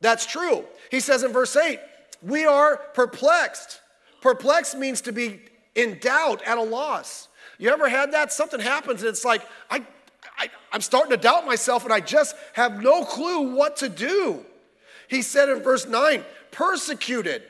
that's 0.00 0.26
true. 0.26 0.64
He 0.90 1.00
says 1.00 1.22
in 1.22 1.32
verse 1.32 1.56
8, 1.56 1.80
We 2.26 2.44
are 2.44 2.76
perplexed. 2.76 3.80
Perplexed 4.20 4.76
means 4.76 5.00
to 5.02 5.12
be 5.12 5.40
in 5.76 5.98
doubt, 5.98 6.42
at 6.44 6.58
a 6.58 6.62
loss. 6.62 7.28
You 7.58 7.70
ever 7.70 7.88
had 7.88 8.12
that? 8.12 8.32
Something 8.32 8.60
happens 8.60 9.02
and 9.02 9.10
it's 9.10 9.24
like, 9.24 9.42
I, 9.70 9.84
I, 10.36 10.48
I'm 10.72 10.80
starting 10.80 11.10
to 11.10 11.16
doubt 11.16 11.46
myself 11.46 11.84
and 11.84 11.92
I 11.92 12.00
just 12.00 12.34
have 12.54 12.82
no 12.82 13.04
clue 13.04 13.54
what 13.54 13.76
to 13.76 13.88
do. 13.88 14.44
He 15.08 15.22
said 15.22 15.48
in 15.48 15.62
verse 15.62 15.86
9, 15.86 16.24
persecuted. 16.50 17.42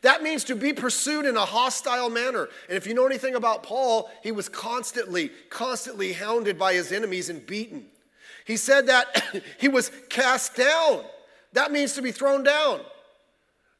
That 0.00 0.22
means 0.22 0.44
to 0.44 0.56
be 0.56 0.72
pursued 0.72 1.26
in 1.26 1.36
a 1.36 1.44
hostile 1.44 2.08
manner. 2.08 2.48
And 2.68 2.76
if 2.76 2.86
you 2.86 2.94
know 2.94 3.06
anything 3.06 3.34
about 3.34 3.62
Paul, 3.62 4.10
he 4.22 4.32
was 4.32 4.48
constantly, 4.48 5.30
constantly 5.50 6.12
hounded 6.12 6.58
by 6.58 6.74
his 6.74 6.90
enemies 6.90 7.28
and 7.28 7.44
beaten. 7.44 7.86
He 8.44 8.56
said 8.56 8.86
that 8.86 9.42
he 9.58 9.68
was 9.68 9.90
cast 10.08 10.56
down. 10.56 11.04
That 11.52 11.70
means 11.70 11.92
to 11.94 12.02
be 12.02 12.12
thrown 12.12 12.42
down. 12.42 12.80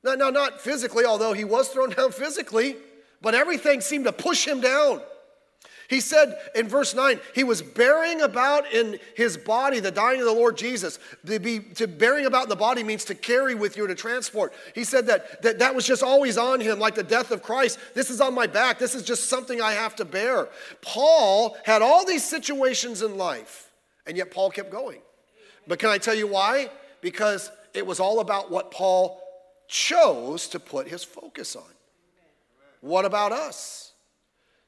Now, 0.04 0.14
now, 0.14 0.30
not 0.30 0.60
physically, 0.60 1.04
although 1.04 1.32
he 1.32 1.44
was 1.44 1.68
thrown 1.68 1.90
down 1.96 2.12
physically, 2.12 2.76
but 3.20 3.34
everything 3.34 3.80
seemed 3.80 4.04
to 4.06 4.12
push 4.12 4.46
him 4.46 4.60
down. 4.60 5.00
He 5.92 6.00
said 6.00 6.38
in 6.54 6.68
verse 6.68 6.94
9, 6.94 7.20
he 7.34 7.44
was 7.44 7.60
bearing 7.60 8.22
about 8.22 8.72
in 8.72 8.98
his 9.14 9.36
body 9.36 9.78
the 9.78 9.90
dying 9.90 10.20
of 10.20 10.26
the 10.26 10.32
Lord 10.32 10.56
Jesus. 10.56 10.98
To, 11.26 11.38
be, 11.38 11.60
to 11.60 11.86
bearing 11.86 12.24
about 12.24 12.44
in 12.44 12.48
the 12.48 12.56
body 12.56 12.82
means 12.82 13.04
to 13.06 13.14
carry 13.14 13.54
with 13.54 13.76
you, 13.76 13.86
to 13.86 13.94
transport. 13.94 14.54
He 14.74 14.84
said 14.84 15.06
that, 15.08 15.42
that 15.42 15.58
that 15.58 15.74
was 15.74 15.86
just 15.86 16.02
always 16.02 16.38
on 16.38 16.60
him, 16.60 16.78
like 16.78 16.94
the 16.94 17.02
death 17.02 17.30
of 17.30 17.42
Christ. 17.42 17.78
This 17.92 18.08
is 18.08 18.22
on 18.22 18.34
my 18.34 18.46
back. 18.46 18.78
This 18.78 18.94
is 18.94 19.02
just 19.02 19.28
something 19.28 19.60
I 19.60 19.72
have 19.72 19.94
to 19.96 20.06
bear. 20.06 20.48
Paul 20.80 21.58
had 21.64 21.82
all 21.82 22.06
these 22.06 22.24
situations 22.24 23.02
in 23.02 23.18
life, 23.18 23.70
and 24.06 24.16
yet 24.16 24.30
Paul 24.30 24.50
kept 24.50 24.70
going. 24.70 25.00
But 25.68 25.78
can 25.78 25.90
I 25.90 25.98
tell 25.98 26.14
you 26.14 26.26
why? 26.26 26.70
Because 27.02 27.50
it 27.74 27.86
was 27.86 28.00
all 28.00 28.20
about 28.20 28.50
what 28.50 28.70
Paul 28.70 29.21
chose 29.72 30.48
to 30.48 30.60
put 30.60 30.86
his 30.86 31.02
focus 31.02 31.56
on. 31.56 31.64
What 32.82 33.06
about 33.06 33.32
us? 33.32 33.92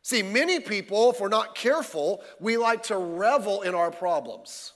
See, 0.01 0.23
many 0.23 0.61
people, 0.61 1.11
if 1.11 1.21
we're 1.21 1.29
not 1.29 1.55
careful, 1.55 2.23
we 2.41 2.57
like 2.57 2.85
to 2.85 2.97
revel 2.97 3.63
in 3.63 3.75
our 3.75 3.91
problems. 3.91 4.73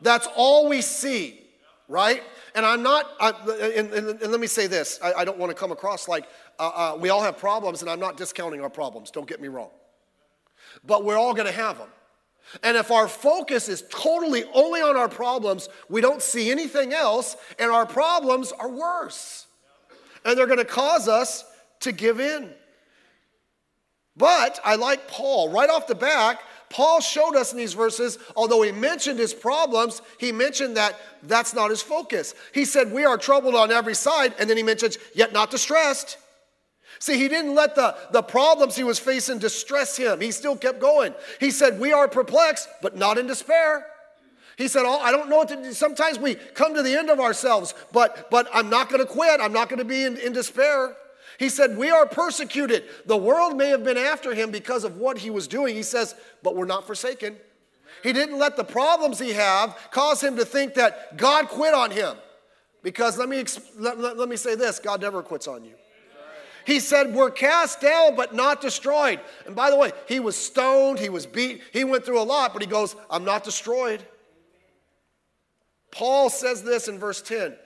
That's 0.00 0.26
all 0.34 0.68
we 0.68 0.82
see, 0.82 1.40
right? 1.88 2.22
And 2.56 2.66
I'm 2.66 2.82
not, 2.82 3.08
I, 3.20 3.30
and, 3.76 3.92
and, 3.92 4.08
and, 4.20 4.32
let 4.32 4.40
me 4.40 4.46
say 4.48 4.66
this 4.66 4.98
I, 5.02 5.12
I 5.12 5.24
don't 5.24 5.38
want 5.38 5.50
to 5.50 5.56
come 5.56 5.70
across 5.70 6.08
like 6.08 6.26
uh, 6.58 6.70
uh, 6.74 6.96
we 6.98 7.10
all 7.10 7.22
have 7.22 7.38
problems, 7.38 7.82
and 7.82 7.90
I'm 7.90 8.00
not 8.00 8.16
discounting 8.16 8.62
our 8.62 8.70
problems, 8.70 9.10
don't 9.10 9.28
get 9.28 9.40
me 9.40 9.48
wrong. 9.48 9.70
But 10.84 11.04
we're 11.04 11.18
all 11.18 11.34
going 11.34 11.46
to 11.46 11.52
have 11.52 11.78
them. 11.78 11.88
And 12.62 12.76
if 12.76 12.90
our 12.90 13.08
focus 13.08 13.68
is 13.68 13.84
totally 13.90 14.44
only 14.54 14.80
on 14.80 14.96
our 14.96 15.08
problems, 15.08 15.68
we 15.88 16.00
don't 16.00 16.22
see 16.22 16.50
anything 16.50 16.92
else, 16.92 17.36
and 17.58 17.70
our 17.70 17.86
problems 17.86 18.52
are 18.52 18.70
worse. 18.70 19.46
And 20.24 20.36
they're 20.36 20.46
going 20.46 20.58
to 20.58 20.64
cause 20.64 21.08
us 21.08 21.44
to 21.80 21.92
give 21.92 22.20
in. 22.20 22.50
But 24.16 24.60
I 24.64 24.74
like 24.74 25.08
Paul. 25.08 25.50
Right 25.50 25.70
off 25.70 25.86
the 25.86 25.94
back, 25.94 26.40
Paul 26.68 27.00
showed 27.00 27.34
us 27.34 27.52
in 27.52 27.58
these 27.58 27.74
verses, 27.74 28.18
although 28.36 28.62
he 28.62 28.70
mentioned 28.70 29.18
his 29.18 29.34
problems, 29.34 30.02
he 30.18 30.30
mentioned 30.30 30.76
that 30.76 30.98
that's 31.22 31.52
not 31.52 31.70
his 31.70 31.82
focus. 31.82 32.34
He 32.52 32.64
said, 32.64 32.92
We 32.92 33.04
are 33.04 33.18
troubled 33.18 33.54
on 33.54 33.72
every 33.72 33.94
side, 33.94 34.34
and 34.38 34.48
then 34.48 34.56
he 34.56 34.62
mentions, 34.62 34.98
yet 35.14 35.32
not 35.32 35.50
distressed. 35.50 36.16
See, 37.00 37.16
he 37.16 37.28
didn't 37.28 37.54
let 37.54 37.74
the, 37.74 37.96
the 38.12 38.22
problems 38.22 38.76
he 38.76 38.84
was 38.84 38.98
facing 38.98 39.38
distress 39.38 39.96
him. 39.96 40.20
He 40.20 40.30
still 40.30 40.54
kept 40.54 40.80
going. 40.80 41.14
He 41.40 41.50
said, 41.50 41.80
We 41.80 41.94
are 41.94 42.06
perplexed, 42.06 42.68
but 42.82 42.94
not 42.94 43.16
in 43.16 43.26
despair. 43.26 43.86
He 44.58 44.68
said, 44.68 44.82
Oh, 44.84 45.00
I 45.00 45.10
don't 45.10 45.30
know 45.30 45.38
what 45.38 45.48
to 45.48 45.56
do. 45.56 45.72
Sometimes 45.72 46.18
we 46.18 46.34
come 46.34 46.74
to 46.74 46.82
the 46.82 46.94
end 46.94 47.08
of 47.08 47.18
ourselves, 47.18 47.74
but, 47.90 48.30
but 48.30 48.48
I'm 48.52 48.68
not 48.68 48.90
going 48.90 49.00
to 49.00 49.10
quit. 49.10 49.40
I'm 49.40 49.52
not 49.54 49.70
going 49.70 49.78
to 49.78 49.84
be 49.84 50.04
in, 50.04 50.18
in 50.18 50.34
despair. 50.34 50.94
He 51.38 51.48
said, 51.48 51.78
We 51.78 51.90
are 51.90 52.04
persecuted. 52.04 52.84
The 53.06 53.16
world 53.16 53.56
may 53.56 53.70
have 53.70 53.82
been 53.82 53.96
after 53.96 54.34
him 54.34 54.50
because 54.50 54.84
of 54.84 54.98
what 54.98 55.16
he 55.16 55.30
was 55.30 55.48
doing. 55.48 55.74
He 55.74 55.82
says, 55.82 56.14
But 56.42 56.54
we're 56.54 56.66
not 56.66 56.86
forsaken. 56.86 57.36
He 58.02 58.12
didn't 58.12 58.38
let 58.38 58.58
the 58.58 58.64
problems 58.64 59.18
he 59.18 59.32
have 59.32 59.74
cause 59.90 60.22
him 60.22 60.36
to 60.36 60.44
think 60.44 60.74
that 60.74 61.16
God 61.16 61.48
quit 61.48 61.72
on 61.72 61.90
him. 61.90 62.16
Because 62.82 63.16
let 63.16 63.30
me, 63.30 63.42
let, 63.76 63.98
let, 63.98 64.18
let 64.18 64.28
me 64.28 64.36
say 64.36 64.54
this 64.54 64.78
God 64.78 65.00
never 65.00 65.22
quits 65.22 65.48
on 65.48 65.64
you. 65.64 65.74
He 66.66 66.80
said, 66.80 67.14
We're 67.14 67.30
cast 67.30 67.80
down, 67.80 68.16
but 68.16 68.34
not 68.34 68.60
destroyed. 68.60 69.20
And 69.46 69.54
by 69.56 69.70
the 69.70 69.76
way, 69.76 69.92
he 70.06 70.20
was 70.20 70.36
stoned, 70.36 70.98
he 70.98 71.08
was 71.08 71.26
beat, 71.26 71.62
he 71.72 71.84
went 71.84 72.04
through 72.04 72.20
a 72.20 72.24
lot, 72.24 72.52
but 72.52 72.62
he 72.62 72.68
goes, 72.68 72.96
I'm 73.10 73.24
not 73.24 73.44
destroyed. 73.44 74.04
Paul 75.90 76.30
says 76.30 76.62
this 76.62 76.88
in 76.88 76.98
verse 76.98 77.20
10 77.20 77.56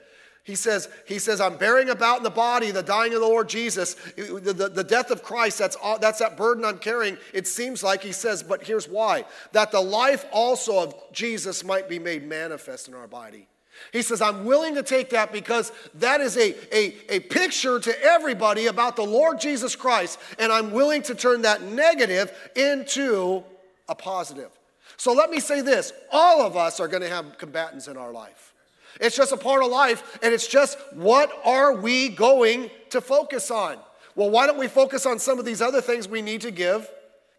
he 0.45 0.53
says, 0.53 0.89
he 1.07 1.17
says, 1.17 1.41
I'm 1.41 1.57
bearing 1.57 1.89
about 1.89 2.17
in 2.17 2.23
the 2.23 2.29
body 2.29 2.69
the 2.69 2.83
dying 2.83 3.15
of 3.15 3.19
the 3.19 3.27
Lord 3.27 3.49
Jesus, 3.49 3.95
the, 4.15 4.53
the, 4.53 4.69
the, 4.69 4.83
death 4.83 5.09
of 5.09 5.23
Christ. 5.23 5.57
That's, 5.57 5.75
all, 5.75 5.97
that's 5.97 6.19
that 6.19 6.37
burden 6.37 6.63
I'm 6.63 6.77
carrying. 6.77 7.17
It 7.33 7.47
seems 7.47 7.81
like 7.81 8.03
he 8.03 8.11
says, 8.11 8.43
but 8.43 8.63
here's 8.63 8.87
why 8.87 9.25
that 9.53 9.71
the 9.71 9.81
life 9.81 10.23
also 10.31 10.83
of 10.83 10.93
Jesus 11.11 11.63
might 11.63 11.89
be 11.89 11.97
made 11.97 12.27
manifest 12.27 12.87
in 12.87 12.93
our 12.93 13.07
body. 13.07 13.47
He 13.91 14.01
says, 14.01 14.21
I'm 14.21 14.45
willing 14.45 14.75
to 14.75 14.83
take 14.83 15.11
that 15.11 15.31
because 15.31 15.71
that 15.95 16.21
is 16.21 16.37
a, 16.37 16.55
a, 16.75 17.15
a 17.15 17.19
picture 17.21 17.79
to 17.79 18.03
everybody 18.03 18.67
about 18.67 18.95
the 18.95 19.03
Lord 19.03 19.39
Jesus 19.39 19.75
Christ, 19.75 20.19
and 20.39 20.51
I'm 20.51 20.71
willing 20.71 21.01
to 21.03 21.15
turn 21.15 21.43
that 21.43 21.61
negative 21.61 22.31
into 22.55 23.43
a 23.87 23.95
positive. 23.95 24.49
So 24.97 25.13
let 25.13 25.29
me 25.29 25.39
say 25.39 25.61
this 25.61 25.93
all 26.11 26.41
of 26.41 26.55
us 26.55 26.79
are 26.79 26.87
going 26.87 27.03
to 27.03 27.09
have 27.09 27.37
combatants 27.37 27.87
in 27.87 27.97
our 27.97 28.11
life. 28.11 28.53
It's 28.99 29.15
just 29.15 29.33
a 29.33 29.37
part 29.37 29.63
of 29.63 29.71
life, 29.71 30.19
and 30.23 30.33
it's 30.33 30.47
just 30.47 30.77
what 30.93 31.31
are 31.43 31.73
we 31.73 32.09
going 32.09 32.69
to 32.91 33.01
focus 33.01 33.51
on? 33.51 33.77
Well, 34.15 34.29
why 34.29 34.47
don't 34.47 34.57
we 34.57 34.69
focus 34.69 35.05
on 35.05 35.19
some 35.19 35.39
of 35.39 35.45
these 35.45 35.61
other 35.61 35.81
things 35.81 36.07
we 36.07 36.21
need 36.21 36.41
to 36.41 36.51
give 36.51 36.89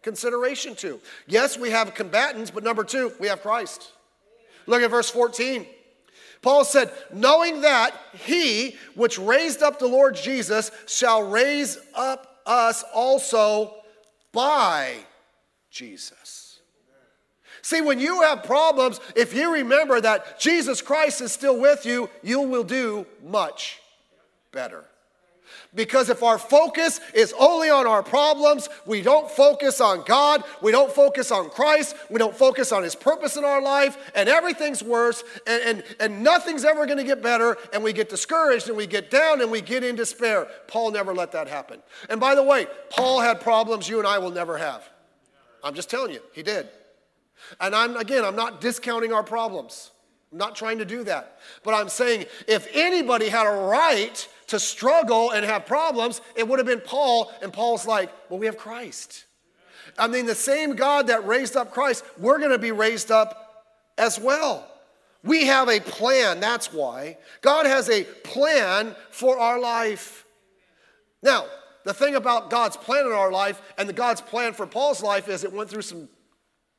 consideration 0.03 0.75
to? 0.75 0.99
Yes, 1.25 1.57
we 1.57 1.71
have 1.71 1.95
combatants, 1.95 2.51
but 2.51 2.63
number 2.63 2.83
two, 2.83 3.11
we 3.19 3.27
have 3.27 3.41
Christ. 3.41 3.91
Look 4.67 4.83
at 4.83 4.91
verse 4.91 5.09
14. 5.09 5.65
Paul 6.47 6.63
said, 6.63 6.93
knowing 7.11 7.59
that 7.59 7.93
he 8.13 8.77
which 8.95 9.19
raised 9.19 9.61
up 9.61 9.79
the 9.79 9.85
Lord 9.85 10.15
Jesus 10.15 10.71
shall 10.85 11.27
raise 11.27 11.77
up 11.93 12.39
us 12.45 12.85
also 12.93 13.75
by 14.31 14.93
Jesus. 15.69 16.61
See, 17.61 17.81
when 17.81 17.99
you 17.99 18.21
have 18.21 18.43
problems, 18.43 19.01
if 19.13 19.33
you 19.33 19.55
remember 19.55 19.99
that 19.99 20.39
Jesus 20.39 20.81
Christ 20.81 21.19
is 21.19 21.33
still 21.33 21.59
with 21.59 21.85
you, 21.85 22.09
you 22.23 22.39
will 22.39 22.63
do 22.63 23.05
much 23.21 23.81
better. 24.53 24.85
Because 25.75 26.09
if 26.09 26.23
our 26.23 26.37
focus 26.37 26.99
is 27.13 27.33
only 27.39 27.69
on 27.69 27.87
our 27.87 28.03
problems, 28.03 28.69
we 28.85 29.01
don't 29.01 29.29
focus 29.29 29.81
on 29.81 30.03
God, 30.05 30.43
we 30.61 30.71
don't 30.71 30.91
focus 30.91 31.31
on 31.31 31.49
Christ, 31.49 31.95
we 32.09 32.17
don't 32.17 32.35
focus 32.35 32.71
on 32.71 32.83
His 32.83 32.95
purpose 32.95 33.37
in 33.37 33.43
our 33.43 33.61
life, 33.61 34.11
and 34.15 34.29
everything's 34.29 34.83
worse, 34.83 35.23
and, 35.45 35.63
and, 35.63 35.83
and 35.99 36.23
nothing's 36.23 36.65
ever 36.65 36.85
gonna 36.85 37.03
get 37.03 37.21
better, 37.21 37.57
and 37.73 37.83
we 37.83 37.93
get 37.93 38.09
discouraged, 38.09 38.67
and 38.67 38.77
we 38.77 38.87
get 38.87 39.11
down, 39.11 39.41
and 39.41 39.51
we 39.51 39.61
get 39.61 39.83
in 39.83 39.95
despair. 39.95 40.47
Paul 40.67 40.91
never 40.91 41.13
let 41.13 41.31
that 41.33 41.47
happen. 41.47 41.81
And 42.09 42.19
by 42.19 42.35
the 42.35 42.43
way, 42.43 42.67
Paul 42.89 43.19
had 43.19 43.41
problems 43.41 43.87
you 43.87 43.99
and 43.99 44.07
I 44.07 44.17
will 44.17 44.31
never 44.31 44.57
have. 44.57 44.87
I'm 45.63 45.73
just 45.73 45.89
telling 45.89 46.13
you, 46.13 46.21
he 46.33 46.43
did. 46.43 46.69
And 47.59 47.75
I'm, 47.75 47.95
again, 47.97 48.23
I'm 48.23 48.35
not 48.35 48.61
discounting 48.61 49.13
our 49.13 49.23
problems. 49.23 49.91
I'm 50.31 50.37
not 50.37 50.55
trying 50.55 50.79
to 50.79 50.85
do 50.85 51.03
that. 51.05 51.39
But 51.63 51.73
I'm 51.73 51.89
saying 51.89 52.25
if 52.47 52.67
anybody 52.73 53.29
had 53.29 53.47
a 53.47 53.51
right 53.51 54.27
to 54.47 54.59
struggle 54.59 55.31
and 55.31 55.45
have 55.45 55.65
problems, 55.65 56.21
it 56.35 56.47
would 56.47 56.59
have 56.59 56.65
been 56.65 56.81
Paul. 56.81 57.31
And 57.41 57.51
Paul's 57.51 57.85
like, 57.85 58.09
well, 58.29 58.39
we 58.39 58.45
have 58.45 58.57
Christ. 58.57 59.25
I 59.97 60.07
mean, 60.07 60.25
the 60.25 60.35
same 60.35 60.75
God 60.75 61.07
that 61.07 61.25
raised 61.25 61.55
up 61.55 61.71
Christ, 61.71 62.03
we're 62.17 62.39
going 62.39 62.51
to 62.51 62.59
be 62.59 62.71
raised 62.71 63.11
up 63.11 63.65
as 63.97 64.19
well. 64.19 64.67
We 65.23 65.47
have 65.47 65.67
a 65.67 65.79
plan, 65.79 66.39
that's 66.39 66.71
why. 66.71 67.17
God 67.41 67.65
has 67.65 67.89
a 67.89 68.03
plan 68.03 68.95
for 69.11 69.37
our 69.37 69.59
life. 69.59 70.25
Now, 71.21 71.47
the 71.83 71.93
thing 71.93 72.15
about 72.15 72.49
God's 72.49 72.77
plan 72.77 73.05
in 73.05 73.11
our 73.11 73.31
life 73.31 73.61
and 73.77 73.89
the 73.89 73.93
God's 73.93 74.21
plan 74.21 74.53
for 74.53 74.67
Paul's 74.67 75.01
life 75.01 75.27
is 75.27 75.43
it 75.43 75.51
went 75.51 75.69
through 75.69 75.81
some 75.81 76.07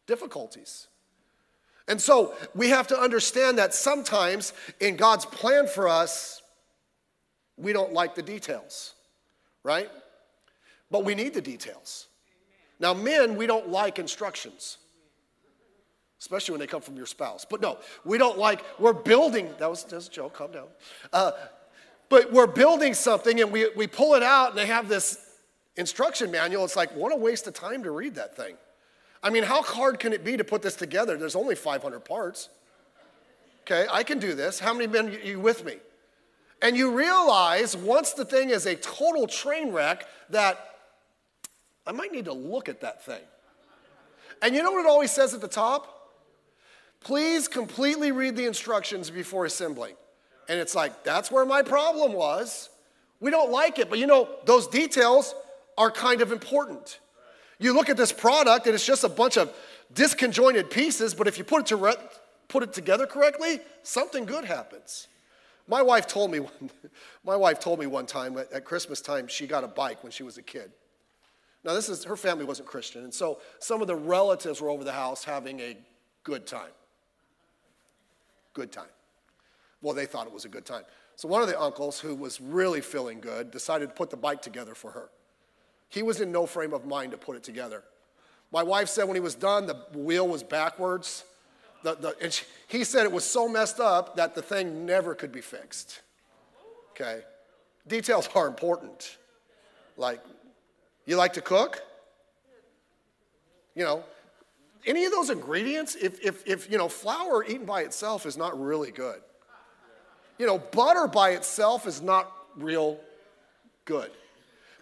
difficulties. 0.06 0.86
And 1.88 2.00
so 2.00 2.34
we 2.54 2.68
have 2.68 2.86
to 2.88 2.98
understand 2.98 3.58
that 3.58 3.74
sometimes 3.74 4.52
in 4.80 4.96
God's 4.96 5.24
plan 5.24 5.66
for 5.66 5.88
us, 5.88 6.37
we 7.58 7.72
don't 7.72 7.92
like 7.92 8.14
the 8.14 8.22
details, 8.22 8.94
right? 9.62 9.90
But 10.90 11.04
we 11.04 11.14
need 11.14 11.34
the 11.34 11.40
details. 11.40 12.06
Now, 12.80 12.94
men, 12.94 13.36
we 13.36 13.46
don't 13.46 13.68
like 13.68 13.98
instructions, 13.98 14.78
especially 16.20 16.52
when 16.52 16.60
they 16.60 16.66
come 16.66 16.80
from 16.80 16.96
your 16.96 17.06
spouse. 17.06 17.44
But 17.44 17.60
no, 17.60 17.78
we 18.04 18.18
don't 18.18 18.38
like, 18.38 18.64
we're 18.78 18.92
building, 18.92 19.50
that 19.58 19.68
was, 19.68 19.84
was 19.90 20.06
a 20.08 20.10
joke, 20.10 20.34
calm 20.34 20.52
down. 20.52 20.68
Uh, 21.12 21.32
but 22.08 22.32
we're 22.32 22.46
building 22.46 22.94
something 22.94 23.40
and 23.40 23.52
we, 23.52 23.68
we 23.76 23.86
pull 23.86 24.14
it 24.14 24.22
out 24.22 24.50
and 24.50 24.58
they 24.58 24.66
have 24.66 24.88
this 24.88 25.18
instruction 25.76 26.30
manual. 26.30 26.64
It's 26.64 26.76
like, 26.76 26.94
what 26.94 27.12
a 27.12 27.16
waste 27.16 27.46
of 27.46 27.54
time 27.54 27.82
to 27.82 27.90
read 27.90 28.14
that 28.14 28.36
thing. 28.36 28.54
I 29.22 29.30
mean, 29.30 29.42
how 29.42 29.62
hard 29.62 29.98
can 29.98 30.12
it 30.12 30.24
be 30.24 30.36
to 30.36 30.44
put 30.44 30.62
this 30.62 30.76
together? 30.76 31.16
There's 31.16 31.36
only 31.36 31.56
500 31.56 32.00
parts. 32.00 32.48
Okay, 33.62 33.86
I 33.90 34.04
can 34.04 34.18
do 34.18 34.34
this. 34.34 34.60
How 34.60 34.72
many 34.72 34.86
men 34.86 35.08
are 35.08 35.18
you 35.18 35.40
with 35.40 35.64
me? 35.64 35.76
And 36.60 36.76
you 36.76 36.96
realize 36.96 37.76
once 37.76 38.12
the 38.12 38.24
thing 38.24 38.50
is 38.50 38.66
a 38.66 38.74
total 38.74 39.26
train 39.26 39.72
wreck 39.72 40.06
that 40.30 40.58
I 41.86 41.92
might 41.92 42.12
need 42.12 42.26
to 42.26 42.32
look 42.32 42.68
at 42.68 42.80
that 42.80 43.04
thing. 43.04 43.22
And 44.42 44.54
you 44.54 44.62
know 44.62 44.72
what 44.72 44.84
it 44.84 44.88
always 44.88 45.10
says 45.10 45.34
at 45.34 45.40
the 45.40 45.48
top? 45.48 45.94
Please 47.00 47.48
completely 47.48 48.12
read 48.12 48.36
the 48.36 48.44
instructions 48.44 49.10
before 49.10 49.44
assembling. 49.44 49.94
And 50.48 50.58
it's 50.58 50.74
like, 50.74 51.04
that's 51.04 51.30
where 51.30 51.44
my 51.44 51.62
problem 51.62 52.12
was. 52.12 52.70
We 53.20 53.30
don't 53.30 53.50
like 53.50 53.78
it, 53.78 53.90
but 53.90 53.98
you 53.98 54.06
know, 54.06 54.28
those 54.44 54.66
details 54.66 55.34
are 55.76 55.90
kind 55.90 56.20
of 56.20 56.32
important. 56.32 56.98
You 57.58 57.72
look 57.72 57.88
at 57.88 57.96
this 57.96 58.12
product 58.12 58.66
and 58.66 58.74
it's 58.74 58.86
just 58.86 59.04
a 59.04 59.08
bunch 59.08 59.36
of 59.36 59.52
disconjointed 59.94 60.70
pieces, 60.70 61.14
but 61.14 61.26
if 61.26 61.38
you 61.38 61.44
put 61.44 61.60
it, 61.60 61.66
to 61.66 61.76
re- 61.76 61.96
put 62.48 62.62
it 62.62 62.72
together 62.72 63.06
correctly, 63.06 63.60
something 63.82 64.24
good 64.24 64.44
happens. 64.44 65.08
My 65.68 65.82
wife 65.82 66.06
told 66.06 66.30
me, 66.30 66.40
my 67.24 67.36
wife 67.36 67.60
told 67.60 67.78
me 67.78 67.86
one 67.86 68.06
time 68.06 68.36
at, 68.38 68.50
at 68.52 68.64
Christmas 68.64 69.00
time 69.00 69.28
she 69.28 69.46
got 69.46 69.62
a 69.62 69.68
bike 69.68 70.02
when 70.02 70.10
she 70.10 70.22
was 70.22 70.38
a 70.38 70.42
kid. 70.42 70.72
Now, 71.64 71.74
this 71.74 71.88
is 71.88 72.04
her 72.04 72.16
family 72.16 72.44
wasn't 72.44 72.68
Christian, 72.68 73.04
and 73.04 73.12
so 73.12 73.40
some 73.58 73.82
of 73.82 73.88
the 73.88 73.94
relatives 73.94 74.60
were 74.60 74.70
over 74.70 74.84
the 74.84 74.92
house 74.92 75.24
having 75.24 75.60
a 75.60 75.76
good 76.22 76.46
time. 76.46 76.70
Good 78.54 78.72
time. 78.72 78.88
Well, 79.82 79.94
they 79.94 80.06
thought 80.06 80.26
it 80.26 80.32
was 80.32 80.44
a 80.44 80.48
good 80.48 80.64
time. 80.64 80.84
So 81.16 81.28
one 81.28 81.42
of 81.42 81.48
the 81.48 81.60
uncles, 81.60 81.98
who 81.98 82.14
was 82.14 82.40
really 82.40 82.80
feeling 82.80 83.20
good, 83.20 83.50
decided 83.50 83.88
to 83.88 83.94
put 83.94 84.08
the 84.10 84.16
bike 84.16 84.40
together 84.40 84.74
for 84.74 84.92
her. 84.92 85.10
He 85.88 86.02
was 86.02 86.20
in 86.20 86.30
no 86.30 86.46
frame 86.46 86.72
of 86.72 86.86
mind 86.86 87.12
to 87.12 87.18
put 87.18 87.36
it 87.36 87.42
together. 87.42 87.82
My 88.52 88.62
wife 88.62 88.88
said 88.88 89.04
when 89.04 89.16
he 89.16 89.20
was 89.20 89.34
done, 89.34 89.66
the 89.66 89.76
wheel 89.94 90.26
was 90.26 90.42
backwards. 90.42 91.24
The, 91.82 91.94
the, 91.94 92.16
and 92.20 92.32
she, 92.32 92.44
he 92.66 92.84
said 92.84 93.04
it 93.04 93.12
was 93.12 93.24
so 93.24 93.48
messed 93.48 93.80
up 93.80 94.16
that 94.16 94.34
the 94.34 94.42
thing 94.42 94.84
never 94.84 95.14
could 95.14 95.32
be 95.32 95.40
fixed. 95.40 96.00
Okay? 96.90 97.22
Details 97.86 98.28
are 98.34 98.48
important. 98.48 99.16
Like, 99.96 100.20
you 101.06 101.16
like 101.16 101.34
to 101.34 101.40
cook? 101.40 101.80
You 103.74 103.84
know, 103.84 104.04
any 104.86 105.04
of 105.04 105.12
those 105.12 105.30
ingredients, 105.30 105.94
if, 105.94 106.20
if, 106.24 106.46
if, 106.46 106.70
you 106.70 106.78
know, 106.78 106.88
flour 106.88 107.44
eaten 107.44 107.64
by 107.64 107.82
itself 107.82 108.26
is 108.26 108.36
not 108.36 108.60
really 108.60 108.90
good. 108.90 109.20
You 110.38 110.46
know, 110.46 110.58
butter 110.58 111.06
by 111.06 111.30
itself 111.30 111.86
is 111.86 112.00
not 112.00 112.32
real 112.56 112.98
good. 113.84 114.10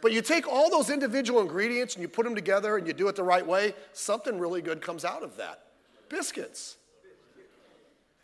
But 0.03 0.13
you 0.13 0.23
take 0.23 0.47
all 0.47 0.71
those 0.71 0.91
individual 0.91 1.41
ingredients 1.41 1.95
and 1.95 2.03
you 2.03 2.09
put 2.09 2.25
them 2.25 2.35
together 2.35 2.77
and 2.77 2.87
you 2.87 2.93
do 2.93 3.09
it 3.09 3.17
the 3.17 3.23
right 3.23 3.47
way, 3.47 3.75
something 3.93 4.39
really 4.39 4.63
good 4.63 4.81
comes 4.81 5.05
out 5.05 5.23
of 5.23 5.37
that 5.37 5.63
biscuits. 6.09 6.77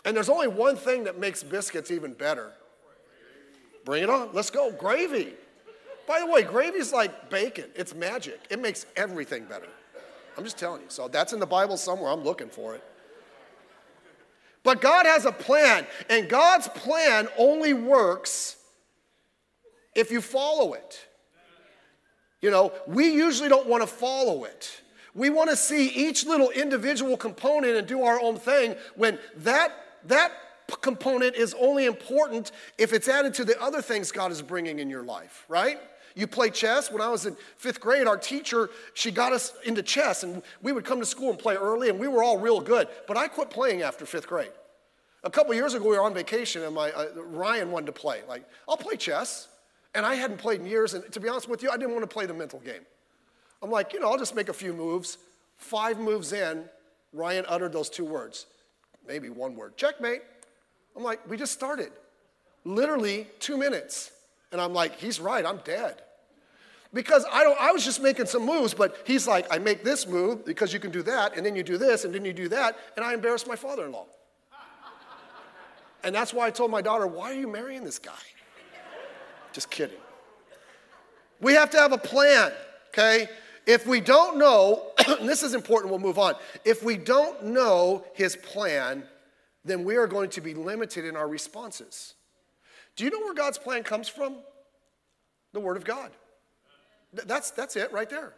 And 0.04 0.16
there's 0.16 0.28
only 0.28 0.48
one 0.48 0.76
thing 0.76 1.04
that 1.04 1.18
makes 1.18 1.42
biscuits 1.42 1.90
even 1.90 2.12
better. 2.12 2.52
Bring 3.84 4.02
it 4.02 4.10
on. 4.10 4.30
Let's 4.32 4.50
go. 4.50 4.72
Gravy. 4.72 5.34
By 6.06 6.20
the 6.20 6.26
way, 6.26 6.42
gravy 6.42 6.78
is 6.78 6.92
like 6.92 7.30
bacon. 7.30 7.66
It's 7.74 7.94
magic. 7.94 8.40
It 8.50 8.60
makes 8.60 8.86
everything 8.96 9.44
better. 9.44 9.68
I'm 10.36 10.44
just 10.44 10.58
telling 10.58 10.80
you. 10.82 10.88
So 10.88 11.08
that's 11.08 11.32
in 11.32 11.40
the 11.40 11.46
Bible 11.46 11.76
somewhere. 11.76 12.10
I'm 12.10 12.24
looking 12.24 12.48
for 12.48 12.74
it. 12.74 12.84
But 14.64 14.80
God 14.80 15.06
has 15.06 15.24
a 15.24 15.32
plan, 15.32 15.86
and 16.08 16.28
God's 16.28 16.68
plan 16.68 17.28
only 17.36 17.74
works 17.74 18.56
if 19.94 20.12
you 20.12 20.20
follow 20.20 20.74
it. 20.74 21.00
You 22.40 22.50
know, 22.50 22.72
we 22.86 23.12
usually 23.12 23.48
don't 23.48 23.66
want 23.66 23.82
to 23.82 23.86
follow 23.88 24.44
it. 24.44 24.80
We 25.14 25.30
want 25.30 25.50
to 25.50 25.56
see 25.56 25.88
each 25.88 26.24
little 26.24 26.50
individual 26.50 27.16
component 27.16 27.76
and 27.76 27.86
do 27.86 28.02
our 28.02 28.20
own 28.20 28.36
thing 28.36 28.76
when 28.96 29.18
that 29.38 29.72
that 30.06 30.32
component 30.80 31.36
is 31.36 31.54
only 31.60 31.86
important 31.86 32.52
if 32.78 32.92
it's 32.92 33.08
added 33.08 33.34
to 33.34 33.44
the 33.44 33.60
other 33.60 33.82
things 33.82 34.10
God 34.12 34.32
is 34.32 34.40
bringing 34.40 34.78
in 34.78 34.88
your 34.88 35.02
life, 35.02 35.44
right? 35.48 35.78
You 36.14 36.26
play 36.26 36.50
chess. 36.50 36.90
When 36.90 37.00
I 37.00 37.08
was 37.08 37.26
in 37.26 37.36
fifth 37.56 37.80
grade, 37.80 38.06
our 38.06 38.16
teacher, 38.16 38.70
she 38.94 39.10
got 39.10 39.32
us 39.32 39.54
into 39.64 39.82
chess, 39.82 40.22
and 40.22 40.42
we 40.60 40.72
would 40.72 40.84
come 40.84 41.00
to 41.00 41.06
school 41.06 41.30
and 41.30 41.38
play 41.38 41.56
early, 41.56 41.88
and 41.88 41.98
we 41.98 42.08
were 42.08 42.22
all 42.22 42.38
real 42.38 42.60
good. 42.60 42.88
But 43.06 43.16
I 43.16 43.28
quit 43.28 43.50
playing 43.50 43.82
after 43.82 44.04
fifth 44.04 44.26
grade. 44.26 44.52
A 45.24 45.30
couple 45.30 45.54
years 45.54 45.74
ago, 45.74 45.88
we 45.88 45.96
were 45.96 46.02
on 46.02 46.14
vacation, 46.14 46.62
and 46.62 46.74
my 46.74 46.90
uh, 46.90 47.06
Ryan 47.16 47.70
wanted 47.70 47.86
to 47.86 47.92
play. 47.92 48.20
Like, 48.28 48.44
I'll 48.68 48.76
play 48.76 48.96
chess. 48.96 49.48
And 49.94 50.06
I 50.06 50.14
hadn't 50.14 50.38
played 50.38 50.60
in 50.60 50.66
years, 50.66 50.94
and 50.94 51.10
to 51.12 51.20
be 51.20 51.28
honest 51.28 51.48
with 51.48 51.62
you, 51.62 51.70
I 51.70 51.76
didn't 51.76 51.92
want 51.92 52.02
to 52.02 52.12
play 52.12 52.24
the 52.24 52.34
mental 52.34 52.60
game. 52.60 52.80
I'm 53.62 53.70
like, 53.70 53.92
you 53.92 54.00
know, 54.00 54.10
I'll 54.10 54.18
just 54.18 54.34
make 54.34 54.48
a 54.48 54.54
few 54.54 54.72
moves. 54.72 55.18
Five 55.58 55.98
moves 55.98 56.32
in, 56.32 56.64
Ryan 57.12 57.44
uttered 57.46 57.72
those 57.72 57.90
two 57.90 58.04
words, 58.04 58.46
maybe 59.06 59.28
one 59.28 59.54
word, 59.54 59.76
checkmate. 59.76 60.22
I'm 60.96 61.02
like, 61.02 61.28
we 61.28 61.36
just 61.36 61.52
started. 61.52 61.92
Literally 62.64 63.26
two 63.40 63.56
minutes. 63.56 64.10
And 64.52 64.60
I'm 64.60 64.72
like, 64.72 64.98
he's 64.98 65.18
right, 65.18 65.44
I'm 65.44 65.58
dead. 65.64 66.02
Because 66.94 67.24
I, 67.32 67.42
don't, 67.42 67.58
I 67.58 67.72
was 67.72 67.84
just 67.84 68.02
making 68.02 68.26
some 68.26 68.44
moves, 68.44 68.74
but 68.74 68.98
he's 69.06 69.26
like, 69.26 69.46
I 69.50 69.58
make 69.58 69.82
this 69.82 70.06
move 70.06 70.44
because 70.44 70.74
you 70.74 70.78
can 70.78 70.90
do 70.90 71.02
that, 71.04 71.36
and 71.36 71.44
then 71.44 71.56
you 71.56 71.62
do 71.62 71.78
this, 71.78 72.04
and 72.04 72.14
then 72.14 72.24
you 72.24 72.34
do 72.34 72.48
that, 72.48 72.76
and 72.96 73.04
I 73.04 73.14
embarrassed 73.14 73.48
my 73.48 73.56
father 73.56 73.86
in 73.86 73.92
law. 73.92 74.06
and 76.04 76.14
that's 76.14 76.34
why 76.34 76.46
I 76.46 76.50
told 76.50 76.70
my 76.70 76.82
daughter, 76.82 77.06
Why 77.06 77.30
are 77.30 77.34
you 77.34 77.48
marrying 77.48 77.82
this 77.82 77.98
guy? 77.98 78.12
Just 79.52 79.70
kidding. 79.70 79.96
We 81.40 81.54
have 81.54 81.70
to 81.70 81.78
have 81.78 81.92
a 81.92 81.98
plan, 81.98 82.52
okay? 82.88 83.28
If 83.66 83.86
we 83.86 84.00
don't 84.00 84.38
know, 84.38 84.92
this 85.22 85.42
is 85.42 85.54
important, 85.54 85.90
we'll 85.90 86.00
move 86.00 86.18
on. 86.18 86.34
If 86.64 86.82
we 86.82 86.96
don't 86.96 87.44
know 87.44 88.04
his 88.14 88.36
plan, 88.36 89.04
then 89.64 89.84
we 89.84 89.96
are 89.96 90.06
going 90.06 90.30
to 90.30 90.40
be 90.40 90.54
limited 90.54 91.04
in 91.04 91.16
our 91.16 91.28
responses. 91.28 92.14
Do 92.96 93.04
you 93.04 93.10
know 93.10 93.20
where 93.20 93.34
God's 93.34 93.58
plan 93.58 93.84
comes 93.84 94.08
from? 94.08 94.36
The 95.52 95.60
Word 95.60 95.76
of 95.76 95.84
God. 95.84 96.10
That's, 97.12 97.50
that's 97.50 97.76
it 97.76 97.92
right 97.92 98.08
there. 98.08 98.32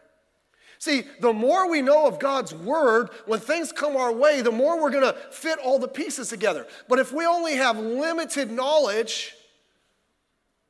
See, 0.77 1.05
the 1.21 1.31
more 1.31 1.69
we 1.69 1.81
know 1.81 2.05
of 2.05 2.19
God's 2.19 2.53
Word, 2.53 3.09
when 3.25 3.39
things 3.39 3.71
come 3.71 3.95
our 3.95 4.11
way, 4.11 4.41
the 4.41 4.51
more 4.51 4.81
we're 4.81 4.91
going 4.91 5.03
to 5.03 5.17
fit 5.31 5.57
all 5.59 5.79
the 5.79 5.87
pieces 5.87 6.29
together. 6.29 6.67
But 6.89 6.99
if 6.99 7.13
we 7.13 7.25
only 7.25 7.55
have 7.55 7.77
limited 7.77 8.51
knowledge, 8.51 9.33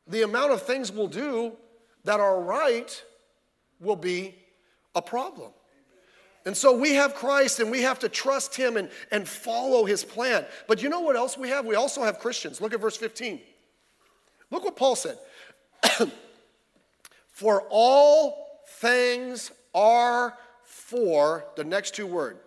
the 0.08 0.22
amount 0.22 0.52
of 0.52 0.62
things 0.62 0.92
we'll 0.92 1.08
do 1.08 1.54
that 2.04 2.20
are 2.20 2.40
right 2.40 3.04
will 3.80 3.96
be 3.96 4.36
a 4.96 5.02
problem. 5.02 5.52
And 6.46 6.56
so 6.56 6.78
we 6.78 6.94
have 6.94 7.16
Christ 7.16 7.60
and 7.60 7.72
we 7.72 7.82
have 7.82 8.00
to 8.00 8.10
trust 8.10 8.56
Him 8.56 8.78
and, 8.78 8.90
and 9.12 9.28
follow 9.28 9.86
His 9.86 10.04
plan. 10.04 10.46
But 10.68 10.82
you 10.82 10.90
know 10.90 11.02
what 11.02 11.16
else 11.16 11.38
we 11.38 11.50
have? 11.50 11.66
We 11.66 11.76
also 11.76 12.04
have 12.04 12.20
Christians. 12.20 12.62
Look 12.62 12.74
at 12.74 12.80
verse 12.80 12.98
15. 12.98 13.40
Look 14.52 14.64
what 14.64 14.76
Paul 14.76 14.96
said. 14.96 15.18
for 17.32 17.64
all 17.70 18.62
things 18.80 19.52
are 19.74 20.38
for 20.64 21.46
the 21.56 21.64
next 21.64 21.96
two 21.96 22.06
word, 22.06 22.38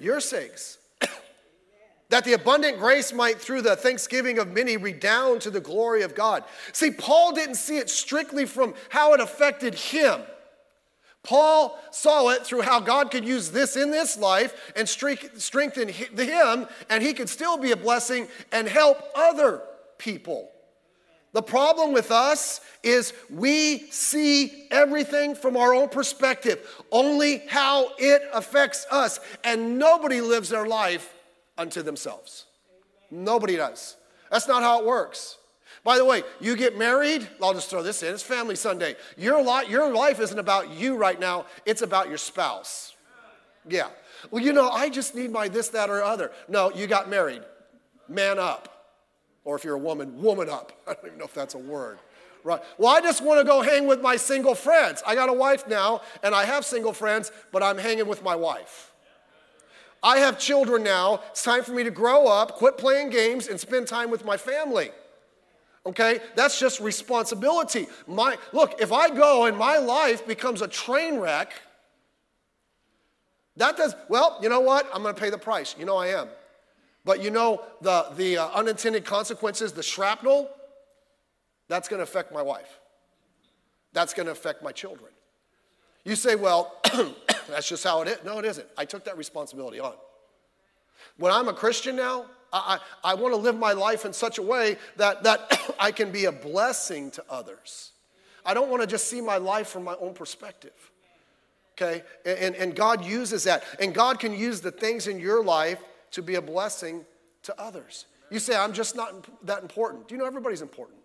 your 0.00 0.20
sakes 0.20 0.78
that 2.08 2.24
the 2.24 2.32
abundant 2.32 2.78
grace 2.78 3.12
might, 3.12 3.38
through 3.38 3.62
the 3.62 3.76
thanksgiving 3.76 4.38
of 4.38 4.48
many, 4.48 4.78
redound 4.78 5.42
to 5.42 5.50
the 5.50 5.60
glory 5.60 6.02
of 6.02 6.14
God. 6.14 6.44
See, 6.72 6.90
Paul 6.90 7.32
didn't 7.32 7.56
see 7.56 7.76
it 7.76 7.90
strictly 7.90 8.46
from 8.46 8.74
how 8.88 9.12
it 9.12 9.20
affected 9.20 9.74
him. 9.74 10.22
Paul 11.22 11.78
saw 11.90 12.30
it 12.30 12.46
through 12.46 12.62
how 12.62 12.80
God 12.80 13.10
could 13.10 13.24
use 13.24 13.50
this 13.50 13.76
in 13.76 13.90
this 13.90 14.16
life 14.16 14.72
and 14.74 14.88
strengthen 14.88 15.88
him, 15.88 16.66
and 16.88 17.02
he 17.02 17.12
could 17.12 17.28
still 17.28 17.58
be 17.58 17.72
a 17.72 17.76
blessing 17.76 18.28
and 18.52 18.66
help 18.66 19.02
other 19.14 19.62
people. 19.98 20.50
The 21.34 21.42
problem 21.42 21.92
with 21.92 22.10
us 22.10 22.62
is 22.82 23.12
we 23.28 23.90
see 23.90 24.68
everything 24.70 25.34
from 25.34 25.58
our 25.58 25.74
own 25.74 25.90
perspective, 25.90 26.66
only 26.90 27.42
how 27.48 27.90
it 27.98 28.22
affects 28.32 28.86
us, 28.90 29.20
and 29.44 29.78
nobody 29.78 30.22
lives 30.22 30.48
their 30.48 30.66
life 30.66 31.12
unto 31.58 31.82
themselves. 31.82 32.46
Nobody 33.10 33.56
does. 33.56 33.96
That's 34.30 34.48
not 34.48 34.62
how 34.62 34.80
it 34.80 34.86
works. 34.86 35.36
By 35.88 35.96
the 35.96 36.04
way, 36.04 36.22
you 36.38 36.54
get 36.54 36.76
married, 36.76 37.26
I'll 37.42 37.54
just 37.54 37.70
throw 37.70 37.82
this 37.82 38.02
in, 38.02 38.12
it's 38.12 38.22
Family 38.22 38.56
Sunday. 38.56 38.94
Your, 39.16 39.42
li- 39.42 39.70
your 39.70 39.90
life 39.90 40.20
isn't 40.20 40.38
about 40.38 40.70
you 40.70 40.96
right 40.96 41.18
now, 41.18 41.46
it's 41.64 41.80
about 41.80 42.10
your 42.10 42.18
spouse. 42.18 42.94
Yeah. 43.66 43.88
Well, 44.30 44.44
you 44.44 44.52
know, 44.52 44.68
I 44.68 44.90
just 44.90 45.14
need 45.14 45.32
my 45.32 45.48
this, 45.48 45.70
that, 45.70 45.88
or 45.88 46.02
other. 46.02 46.30
No, 46.46 46.70
you 46.70 46.86
got 46.86 47.08
married. 47.08 47.40
Man 48.06 48.38
up. 48.38 48.98
Or 49.44 49.56
if 49.56 49.64
you're 49.64 49.76
a 49.76 49.78
woman, 49.78 50.20
woman 50.20 50.50
up. 50.50 50.72
I 50.86 50.92
don't 50.92 51.06
even 51.06 51.18
know 51.20 51.24
if 51.24 51.32
that's 51.32 51.54
a 51.54 51.58
word. 51.58 51.98
Right. 52.44 52.60
Well, 52.76 52.94
I 52.94 53.00
just 53.00 53.22
want 53.22 53.40
to 53.40 53.44
go 53.44 53.62
hang 53.62 53.86
with 53.86 54.02
my 54.02 54.16
single 54.16 54.54
friends. 54.54 55.02
I 55.06 55.14
got 55.14 55.30
a 55.30 55.32
wife 55.32 55.66
now, 55.68 56.02
and 56.22 56.34
I 56.34 56.44
have 56.44 56.66
single 56.66 56.92
friends, 56.92 57.32
but 57.50 57.62
I'm 57.62 57.78
hanging 57.78 58.08
with 58.08 58.22
my 58.22 58.36
wife. 58.36 58.92
I 60.02 60.18
have 60.18 60.38
children 60.38 60.82
now. 60.82 61.22
It's 61.30 61.42
time 61.42 61.62
for 61.64 61.72
me 61.72 61.82
to 61.82 61.90
grow 61.90 62.26
up, 62.26 62.56
quit 62.56 62.76
playing 62.76 63.08
games, 63.08 63.48
and 63.48 63.58
spend 63.58 63.86
time 63.86 64.10
with 64.10 64.26
my 64.26 64.36
family. 64.36 64.90
Okay? 65.88 66.20
That's 66.36 66.60
just 66.60 66.80
responsibility. 66.80 67.86
My 68.06 68.36
look, 68.52 68.80
if 68.80 68.92
I 68.92 69.08
go 69.08 69.46
and 69.46 69.56
my 69.56 69.78
life 69.78 70.26
becomes 70.26 70.60
a 70.60 70.68
train 70.68 71.18
wreck, 71.18 71.52
that 73.56 73.76
does 73.76 73.96
well, 74.08 74.38
you 74.42 74.50
know 74.50 74.60
what? 74.60 74.88
I'm 74.94 75.02
going 75.02 75.14
to 75.14 75.20
pay 75.20 75.30
the 75.30 75.38
price. 75.38 75.74
You 75.78 75.86
know 75.86 75.96
I 75.96 76.08
am. 76.08 76.28
But 77.04 77.22
you 77.22 77.30
know 77.30 77.62
the 77.80 78.08
the 78.16 78.36
uh, 78.36 78.48
unintended 78.48 79.06
consequences, 79.06 79.72
the 79.72 79.82
shrapnel, 79.82 80.50
that's 81.68 81.88
going 81.88 81.98
to 81.98 82.04
affect 82.04 82.32
my 82.32 82.42
wife. 82.42 82.78
That's 83.94 84.12
going 84.12 84.26
to 84.26 84.32
affect 84.32 84.62
my 84.62 84.72
children. 84.72 85.10
You 86.04 86.16
say, 86.16 86.36
well, 86.36 86.76
that's 87.48 87.68
just 87.68 87.82
how 87.82 88.02
it 88.02 88.08
is. 88.08 88.18
No, 88.24 88.38
it 88.38 88.44
isn't. 88.44 88.66
I 88.76 88.84
took 88.84 89.04
that 89.04 89.16
responsibility 89.16 89.80
on. 89.80 89.94
When 91.16 91.32
I'm 91.32 91.48
a 91.48 91.54
Christian 91.54 91.96
now, 91.96 92.26
I, 92.52 92.78
I, 93.04 93.12
I 93.12 93.14
want 93.14 93.34
to 93.34 93.40
live 93.40 93.58
my 93.58 93.72
life 93.72 94.04
in 94.04 94.12
such 94.12 94.38
a 94.38 94.42
way 94.42 94.76
that, 94.96 95.22
that 95.24 95.74
I 95.80 95.92
can 95.92 96.10
be 96.10 96.26
a 96.26 96.32
blessing 96.32 97.10
to 97.12 97.24
others. 97.28 97.92
I 98.44 98.54
don't 98.54 98.70
want 98.70 98.82
to 98.82 98.86
just 98.86 99.08
see 99.08 99.20
my 99.20 99.36
life 99.36 99.68
from 99.68 99.84
my 99.84 99.94
own 100.00 100.14
perspective. 100.14 100.72
Okay? 101.80 102.02
And, 102.24 102.54
and 102.56 102.74
God 102.74 103.04
uses 103.04 103.44
that. 103.44 103.64
And 103.78 103.94
God 103.94 104.18
can 104.18 104.32
use 104.32 104.60
the 104.60 104.70
things 104.70 105.06
in 105.06 105.20
your 105.20 105.44
life 105.44 105.78
to 106.12 106.22
be 106.22 106.36
a 106.36 106.42
blessing 106.42 107.04
to 107.42 107.60
others. 107.60 108.06
You 108.30 108.38
say, 108.38 108.56
I'm 108.56 108.72
just 108.72 108.96
not 108.96 109.26
that 109.46 109.62
important. 109.62 110.08
Do 110.08 110.14
you 110.14 110.18
know 110.18 110.26
everybody's 110.26 110.62
important? 110.62 110.98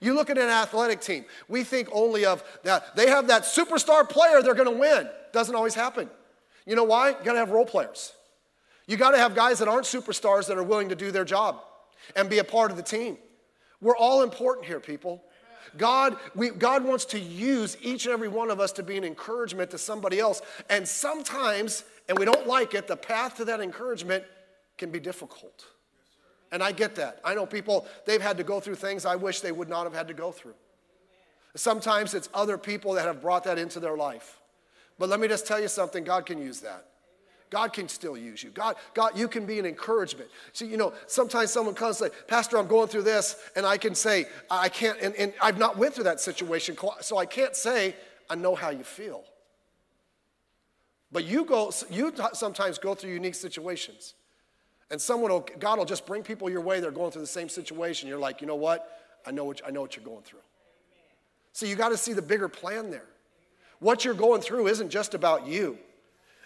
You 0.00 0.14
look 0.14 0.30
at 0.30 0.38
an 0.38 0.48
athletic 0.48 1.00
team, 1.00 1.24
we 1.48 1.62
think 1.62 1.88
only 1.92 2.24
of 2.24 2.42
that. 2.62 2.96
They 2.96 3.08
have 3.08 3.28
that 3.28 3.42
superstar 3.42 4.08
player, 4.08 4.42
they're 4.42 4.54
going 4.54 4.72
to 4.72 4.78
win. 4.78 5.08
Doesn't 5.32 5.54
always 5.54 5.74
happen. 5.74 6.08
You 6.66 6.76
know 6.76 6.84
why? 6.84 7.10
You 7.10 7.16
got 7.22 7.32
to 7.34 7.38
have 7.38 7.50
role 7.50 7.66
players. 7.66 8.12
You 8.86 8.96
got 8.96 9.12
to 9.12 9.18
have 9.18 9.34
guys 9.34 9.58
that 9.60 9.68
aren't 9.68 9.86
superstars 9.86 10.46
that 10.48 10.58
are 10.58 10.62
willing 10.62 10.90
to 10.90 10.94
do 10.94 11.10
their 11.10 11.24
job 11.24 11.60
and 12.14 12.28
be 12.28 12.38
a 12.38 12.44
part 12.44 12.70
of 12.70 12.76
the 12.76 12.82
team. 12.82 13.16
We're 13.80 13.96
all 13.96 14.22
important 14.22 14.66
here, 14.66 14.80
people. 14.80 15.22
God, 15.76 16.16
we, 16.34 16.50
God 16.50 16.84
wants 16.84 17.04
to 17.06 17.18
use 17.18 17.76
each 17.80 18.06
and 18.06 18.12
every 18.12 18.28
one 18.28 18.50
of 18.50 18.60
us 18.60 18.72
to 18.72 18.82
be 18.82 18.96
an 18.96 19.04
encouragement 19.04 19.70
to 19.72 19.78
somebody 19.78 20.20
else. 20.20 20.40
And 20.70 20.86
sometimes, 20.86 21.84
and 22.08 22.18
we 22.18 22.24
don't 22.24 22.46
like 22.46 22.74
it, 22.74 22.86
the 22.86 22.96
path 22.96 23.36
to 23.38 23.44
that 23.46 23.60
encouragement 23.60 24.24
can 24.78 24.90
be 24.90 25.00
difficult. 25.00 25.64
And 26.52 26.62
I 26.62 26.72
get 26.72 26.94
that. 26.96 27.20
I 27.24 27.34
know 27.34 27.46
people, 27.46 27.86
they've 28.06 28.22
had 28.22 28.36
to 28.36 28.44
go 28.44 28.60
through 28.60 28.76
things 28.76 29.04
I 29.04 29.16
wish 29.16 29.40
they 29.40 29.52
would 29.52 29.68
not 29.68 29.84
have 29.84 29.94
had 29.94 30.06
to 30.08 30.14
go 30.14 30.30
through. 30.30 30.54
Sometimes 31.56 32.14
it's 32.14 32.28
other 32.34 32.58
people 32.58 32.92
that 32.94 33.06
have 33.06 33.22
brought 33.22 33.44
that 33.44 33.58
into 33.58 33.80
their 33.80 33.96
life. 33.96 34.40
But 34.98 35.08
let 35.08 35.18
me 35.18 35.28
just 35.28 35.46
tell 35.46 35.60
you 35.60 35.68
something 35.68 36.04
God 36.04 36.26
can 36.26 36.40
use 36.40 36.60
that. 36.60 36.86
God 37.54 37.72
can 37.72 37.88
still 37.88 38.16
use 38.16 38.42
you. 38.42 38.50
God, 38.50 38.74
God, 38.94 39.16
you 39.16 39.28
can 39.28 39.46
be 39.46 39.60
an 39.60 39.64
encouragement. 39.64 40.28
See, 40.52 40.66
you 40.66 40.76
know, 40.76 40.92
sometimes 41.06 41.52
someone 41.52 41.76
comes 41.76 42.00
and 42.00 42.10
say, 42.10 42.18
Pastor, 42.26 42.58
I'm 42.58 42.66
going 42.66 42.88
through 42.88 43.02
this, 43.02 43.36
and 43.54 43.64
I 43.64 43.78
can 43.78 43.94
say, 43.94 44.26
I 44.50 44.68
can't, 44.68 44.98
and, 45.00 45.14
and 45.14 45.32
I've 45.40 45.56
not 45.56 45.78
went 45.78 45.94
through 45.94 46.02
that 46.02 46.18
situation, 46.18 46.76
so 47.00 47.16
I 47.16 47.26
can't 47.26 47.54
say, 47.54 47.94
I 48.28 48.34
know 48.34 48.56
how 48.56 48.70
you 48.70 48.82
feel. 48.82 49.22
But 51.12 51.26
you 51.26 51.44
go, 51.44 51.70
you 51.92 52.12
sometimes 52.32 52.78
go 52.78 52.92
through 52.92 53.12
unique 53.12 53.36
situations. 53.36 54.14
And 54.90 55.00
someone 55.00 55.30
will, 55.30 55.46
God 55.60 55.78
will 55.78 55.84
just 55.84 56.06
bring 56.06 56.24
people 56.24 56.50
your 56.50 56.60
way, 56.60 56.80
they're 56.80 56.90
going 56.90 57.12
through 57.12 57.22
the 57.22 57.28
same 57.28 57.48
situation. 57.48 58.08
You're 58.08 58.18
like, 58.18 58.40
you 58.40 58.48
know 58.48 58.56
what? 58.56 59.00
I 59.24 59.30
know 59.30 59.44
what, 59.44 59.60
I 59.64 59.70
know 59.70 59.80
what 59.80 59.94
you're 59.94 60.04
going 60.04 60.24
through. 60.24 60.42
So 61.52 61.66
you 61.66 61.76
got 61.76 61.90
to 61.90 61.96
see 61.96 62.14
the 62.14 62.20
bigger 62.20 62.48
plan 62.48 62.90
there. 62.90 63.06
What 63.78 64.04
you're 64.04 64.12
going 64.12 64.40
through 64.40 64.66
isn't 64.66 64.90
just 64.90 65.14
about 65.14 65.46
you. 65.46 65.78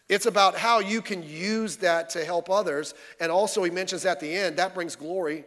It's 0.09 0.27
about 0.27 0.57
how 0.57 0.79
you 0.79 1.03
can 1.03 1.23
use 1.23 1.77
that 1.77 2.11
to 2.11 2.25
help 2.25 2.49
others. 2.49 2.95
And 3.21 3.31
also, 3.31 3.63
he 3.63 3.71
mentions 3.71 4.07
at 4.07 4.21
the 4.21 4.33
end, 4.33 4.57
that 4.57 4.75
brings 4.75 4.97
glory 4.97 5.45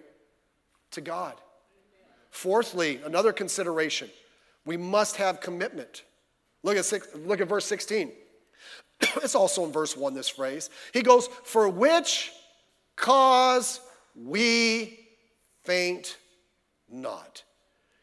to 0.92 1.02
God. 1.02 1.36
Fourthly, 2.30 3.00
another 3.04 3.34
consideration 3.34 4.10
we 4.66 4.78
must 4.78 5.18
have 5.18 5.42
commitment. 5.42 6.04
Look 6.64 6.78
at, 6.78 6.86
six, 6.86 7.08
look 7.16 7.42
at 7.42 7.48
verse 7.48 7.66
16. 7.66 8.12
it's 9.02 9.36
also 9.36 9.66
in 9.66 9.72
verse 9.72 9.98
1, 9.98 10.14
this 10.14 10.30
phrase. 10.30 10.70
He 10.94 11.02
goes, 11.02 11.28
For 11.44 11.68
which 11.68 12.32
cause 12.96 13.80
we 14.16 15.00
faint 15.64 16.18
not. 16.90 17.44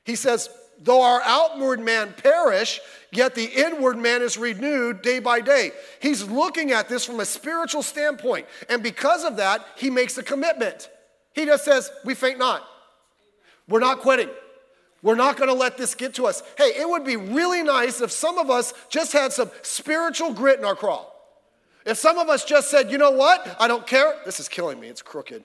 He 0.05 0.17
says, 0.17 0.49
though 0.81 1.03
our 1.03 1.21
outward 1.25 1.81
man 1.81 2.15
perish, 2.17 2.81
yet 3.13 3.35
the 3.35 3.45
inward 3.45 3.99
man 3.99 4.23
is 4.23 4.37
renewed 4.37 5.03
day 5.03 5.19
by 5.19 5.41
day. 5.41 5.73
He's 6.01 6.25
looking 6.25 6.73
at 6.73 6.89
this 6.89 7.05
from 7.05 7.21
a 7.21 7.25
spiritual 7.25 7.83
standpoint. 7.83 8.47
And 8.69 8.83
because 8.83 9.25
of 9.25 9.37
that, 9.37 9.65
he 9.77 9.91
makes 9.91 10.17
a 10.19 10.23
commitment. 10.23 10.89
He 11.33 11.45
just 11.45 11.65
says, 11.65 11.91
We 12.05 12.15
faint 12.15 12.39
not. 12.39 12.65
We're 13.69 13.81
not 13.81 14.01
quitting. 14.01 14.31
We're 15.03 15.15
not 15.15 15.37
going 15.37 15.49
to 15.49 15.55
let 15.55 15.77
this 15.77 15.95
get 15.95 16.15
to 16.15 16.27
us. 16.27 16.43
Hey, 16.57 16.73
it 16.77 16.89
would 16.89 17.05
be 17.05 17.17
really 17.17 17.63
nice 17.63 18.01
if 18.01 18.11
some 18.11 18.39
of 18.39 18.51
us 18.51 18.75
just 18.89 19.13
had 19.13 19.33
some 19.33 19.51
spiritual 19.63 20.33
grit 20.33 20.59
in 20.59 20.65
our 20.65 20.75
crawl. 20.75 21.15
If 21.87 21.99
some 21.99 22.19
of 22.19 22.29
us 22.29 22.45
just 22.45 22.71
said, 22.71 22.91
you 22.91 22.99
know 22.99 23.13
what, 23.13 23.57
I 23.61 23.69
don't 23.69 23.87
care, 23.87 24.17
this 24.25 24.41
is 24.41 24.49
killing 24.49 24.81
me, 24.81 24.89
it's 24.89 25.03
crooked. 25.03 25.45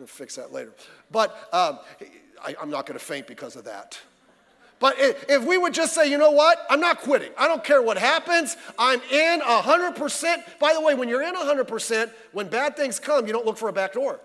I'll 0.00 0.06
fix 0.06 0.36
that 0.36 0.52
later. 0.52 0.72
But 1.10 1.30
um, 1.52 1.78
I, 2.42 2.56
I'm 2.60 2.70
not 2.70 2.86
going 2.86 2.98
to 2.98 3.04
faint 3.04 3.26
because 3.26 3.56
of 3.56 3.64
that. 3.64 3.98
But 4.78 4.96
if 4.98 5.44
we 5.44 5.56
would 5.56 5.72
just 5.72 5.94
say, 5.94 6.10
you 6.10 6.18
know 6.18 6.32
what, 6.32 6.58
I'm 6.68 6.80
not 6.80 7.00
quitting. 7.00 7.30
I 7.38 7.48
don't 7.48 7.64
care 7.64 7.80
what 7.80 7.96
happens. 7.96 8.56
I'm 8.78 9.00
in 9.10 9.40
100%. 9.40 10.58
By 10.58 10.74
the 10.74 10.80
way, 10.82 10.94
when 10.94 11.08
you're 11.08 11.22
in 11.22 11.34
100%, 11.34 12.10
when 12.32 12.48
bad 12.48 12.76
things 12.76 12.98
come, 12.98 13.26
you 13.26 13.32
don't 13.32 13.46
look 13.46 13.56
for 13.56 13.68
a 13.68 13.72
back 13.72 13.94
door. 13.94 14.20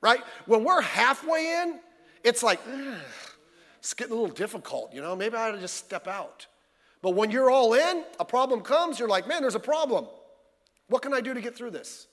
Right? 0.00 0.20
When 0.46 0.64
we're 0.64 0.82
halfway 0.82 1.62
in, 1.62 1.78
it's 2.24 2.42
like, 2.42 2.60
ah, 2.68 3.00
it's 3.78 3.94
getting 3.94 4.12
a 4.12 4.16
little 4.16 4.34
difficult, 4.34 4.92
you 4.92 5.00
know? 5.00 5.14
Maybe 5.14 5.36
I 5.36 5.48
ought 5.48 5.52
to 5.52 5.60
just 5.60 5.76
step 5.76 6.08
out. 6.08 6.46
But 7.00 7.10
when 7.10 7.30
you're 7.30 7.50
all 7.50 7.74
in, 7.74 8.04
a 8.18 8.24
problem 8.24 8.62
comes, 8.62 8.98
you're 8.98 9.08
like, 9.08 9.28
man, 9.28 9.40
there's 9.42 9.54
a 9.54 9.60
problem. 9.60 10.06
What 10.88 11.02
can 11.02 11.14
I 11.14 11.20
do 11.20 11.32
to 11.32 11.40
get 11.40 11.54
through 11.54 11.70
this? 11.70 12.08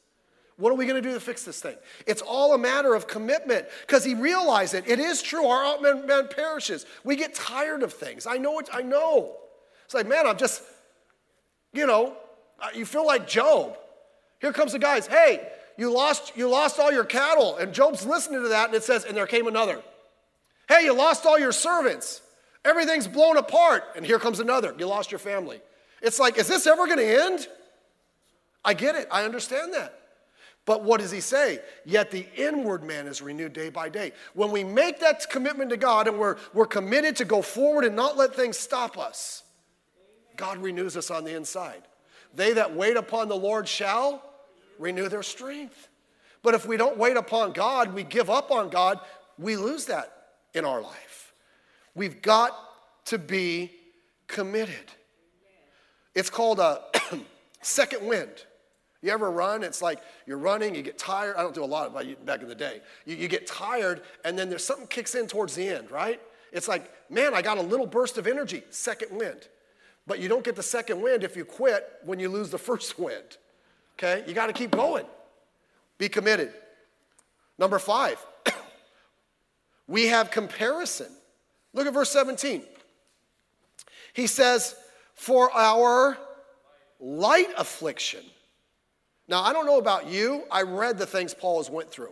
What 0.61 0.71
are 0.71 0.75
we 0.75 0.85
going 0.85 1.01
to 1.01 1.07
do 1.07 1.13
to 1.15 1.19
fix 1.19 1.43
this 1.43 1.59
thing? 1.59 1.75
It's 2.05 2.21
all 2.21 2.53
a 2.53 2.57
matter 2.57 2.93
of 2.93 3.07
commitment 3.07 3.65
because 3.81 4.05
he 4.05 4.13
realized 4.13 4.75
it. 4.75 4.87
It 4.87 4.99
is 4.99 5.23
true. 5.23 5.47
Our 5.47 5.63
outman 5.63 6.07
man 6.07 6.27
perishes. 6.27 6.85
We 7.03 7.15
get 7.15 7.33
tired 7.33 7.81
of 7.81 7.91
things. 7.91 8.27
I 8.27 8.37
know 8.37 8.59
it. 8.59 8.69
I 8.71 8.83
know. 8.83 9.37
It's 9.85 9.95
like, 9.95 10.07
man, 10.07 10.27
I'm 10.27 10.37
just, 10.37 10.61
you 11.73 11.87
know, 11.87 12.15
you 12.75 12.85
feel 12.85 13.05
like 13.05 13.27
Job. 13.27 13.75
Here 14.39 14.53
comes 14.53 14.73
the 14.73 14.79
guys. 14.79 15.07
Hey, 15.07 15.47
you 15.77 15.91
lost, 15.91 16.33
you 16.35 16.47
lost 16.47 16.79
all 16.79 16.91
your 16.91 17.05
cattle. 17.05 17.57
And 17.57 17.73
Job's 17.73 18.05
listening 18.05 18.43
to 18.43 18.49
that 18.49 18.67
and 18.67 18.75
it 18.75 18.83
says, 18.83 19.03
and 19.03 19.17
there 19.17 19.25
came 19.25 19.47
another. 19.47 19.81
Hey, 20.69 20.85
you 20.85 20.93
lost 20.93 21.25
all 21.25 21.39
your 21.39 21.51
servants. 21.51 22.21
Everything's 22.63 23.07
blown 23.07 23.37
apart. 23.37 23.83
And 23.95 24.05
here 24.05 24.19
comes 24.19 24.39
another. 24.39 24.75
You 24.77 24.85
lost 24.85 25.11
your 25.11 25.19
family. 25.19 25.59
It's 26.03 26.19
like, 26.19 26.37
is 26.37 26.47
this 26.47 26.67
ever 26.67 26.85
going 26.85 26.99
to 26.99 27.23
end? 27.23 27.47
I 28.63 28.75
get 28.75 28.93
it. 28.93 29.07
I 29.11 29.23
understand 29.25 29.73
that. 29.73 29.97
But 30.65 30.83
what 30.83 30.99
does 30.99 31.11
he 31.11 31.21
say? 31.21 31.59
Yet 31.85 32.11
the 32.11 32.27
inward 32.35 32.83
man 32.83 33.07
is 33.07 33.21
renewed 33.21 33.53
day 33.53 33.69
by 33.69 33.89
day. 33.89 34.11
When 34.33 34.51
we 34.51 34.63
make 34.63 34.99
that 34.99 35.27
commitment 35.29 35.71
to 35.71 35.77
God 35.77 36.07
and 36.07 36.19
we're, 36.19 36.37
we're 36.53 36.67
committed 36.67 37.15
to 37.17 37.25
go 37.25 37.41
forward 37.41 37.83
and 37.83 37.95
not 37.95 38.15
let 38.15 38.35
things 38.35 38.57
stop 38.57 38.97
us, 38.97 39.43
God 40.37 40.59
renews 40.59 40.95
us 40.95 41.09
on 41.09 41.23
the 41.23 41.35
inside. 41.35 41.83
They 42.33 42.53
that 42.53 42.75
wait 42.75 42.95
upon 42.95 43.27
the 43.27 43.35
Lord 43.35 43.67
shall 43.67 44.23
renew 44.79 45.09
their 45.09 45.23
strength. 45.23 45.89
But 46.43 46.53
if 46.53 46.65
we 46.65 46.77
don't 46.77 46.97
wait 46.97 47.17
upon 47.17 47.53
God, 47.53 47.93
we 47.93 48.03
give 48.03 48.29
up 48.29 48.51
on 48.51 48.69
God, 48.69 48.99
we 49.37 49.55
lose 49.55 49.85
that 49.85 50.11
in 50.53 50.65
our 50.65 50.81
life. 50.81 51.33
We've 51.95 52.21
got 52.21 52.55
to 53.05 53.17
be 53.17 53.71
committed. 54.27 54.91
It's 56.15 56.29
called 56.29 56.59
a 56.59 56.81
second 57.61 58.05
wind. 58.07 58.45
You 59.01 59.11
ever 59.11 59.31
run? 59.31 59.63
It's 59.63 59.81
like 59.81 59.99
you're 60.27 60.37
running, 60.37 60.75
you 60.75 60.83
get 60.83 60.97
tired. 60.97 61.35
I 61.35 61.41
don't 61.41 61.55
do 61.55 61.63
a 61.63 61.65
lot 61.65 61.87
of 61.87 62.07
it 62.07 62.25
back 62.25 62.41
in 62.41 62.47
the 62.47 62.55
day. 62.55 62.81
You, 63.05 63.15
you 63.15 63.27
get 63.27 63.47
tired, 63.47 64.01
and 64.23 64.37
then 64.37 64.49
there's 64.49 64.63
something 64.63 64.87
kicks 64.87 65.15
in 65.15 65.27
towards 65.27 65.55
the 65.55 65.67
end, 65.67 65.89
right? 65.89 66.21
It's 66.51 66.67
like, 66.67 66.91
man, 67.09 67.33
I 67.33 67.41
got 67.41 67.57
a 67.57 67.61
little 67.61 67.87
burst 67.87 68.17
of 68.17 68.27
energy, 68.27 68.63
second 68.69 69.17
wind. 69.17 69.47
But 70.05 70.19
you 70.19 70.27
don't 70.27 70.43
get 70.43 70.55
the 70.55 70.63
second 70.63 71.01
wind 71.01 71.23
if 71.23 71.35
you 71.35 71.45
quit 71.45 71.87
when 72.03 72.19
you 72.19 72.29
lose 72.29 72.49
the 72.49 72.57
first 72.59 72.99
wind. 72.99 73.37
Okay? 73.97 74.23
You 74.27 74.33
got 74.33 74.47
to 74.47 74.53
keep 74.53 74.71
going. 74.71 75.05
Be 75.97 76.09
committed. 76.09 76.53
Number 77.57 77.79
five, 77.79 78.23
we 79.87 80.07
have 80.07 80.31
comparison. 80.31 81.11
Look 81.73 81.87
at 81.87 81.93
verse 81.93 82.09
17. 82.09 82.63
He 84.13 84.27
says, 84.27 84.75
For 85.15 85.51
our 85.51 86.17
light 86.99 87.49
affliction, 87.57 88.23
now, 89.31 89.41
I 89.43 89.53
don't 89.53 89.65
know 89.65 89.77
about 89.77 90.07
you, 90.07 90.43
I 90.51 90.63
read 90.63 90.97
the 90.97 91.05
things 91.05 91.33
Paul 91.33 91.57
has 91.59 91.69
went 91.69 91.89
through. 91.89 92.11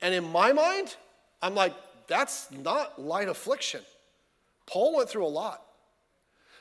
And 0.00 0.14
in 0.14 0.22
my 0.22 0.52
mind, 0.52 0.94
I'm 1.42 1.56
like, 1.56 1.74
that's 2.06 2.48
not 2.52 3.02
light 3.02 3.28
affliction. 3.28 3.80
Paul 4.66 4.96
went 4.96 5.08
through 5.08 5.26
a 5.26 5.28
lot. 5.28 5.64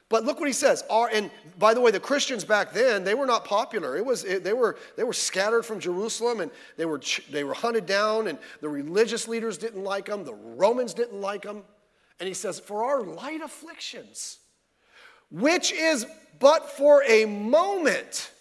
But 0.09 0.25
look 0.25 0.39
what 0.39 0.47
he 0.47 0.53
says. 0.53 0.83
Are, 0.89 1.11
and 1.13 1.29
by 1.59 1.75
the 1.75 1.79
way, 1.79 1.91
the 1.91 1.99
Christians 1.99 2.43
back 2.43 2.73
then, 2.73 3.03
they 3.03 3.13
were 3.13 3.27
not 3.27 3.45
popular. 3.45 3.95
It 3.95 4.03
was, 4.05 4.23
it, 4.23 4.43
they, 4.43 4.53
were, 4.53 4.79
they 4.97 5.03
were 5.03 5.13
scattered 5.13 5.63
from 5.63 5.79
Jerusalem 5.79 6.39
and 6.39 6.49
they 6.75 6.85
were, 6.85 6.99
they 7.29 7.43
were 7.43 7.53
hunted 7.53 7.85
down, 7.85 8.29
and 8.29 8.39
the 8.61 8.67
religious 8.67 9.27
leaders 9.27 9.59
didn't 9.59 9.83
like 9.83 10.07
them, 10.07 10.25
the 10.25 10.33
Romans 10.33 10.95
didn't 10.95 11.21
like 11.21 11.43
them. 11.43 11.61
And 12.19 12.27
he 12.27 12.33
says, 12.33 12.59
For 12.59 12.83
our 12.83 13.03
light 13.03 13.41
afflictions, 13.41 14.39
which 15.29 15.71
is 15.71 16.07
but 16.39 16.67
for 16.71 17.03
a 17.07 17.25
moment, 17.25 18.31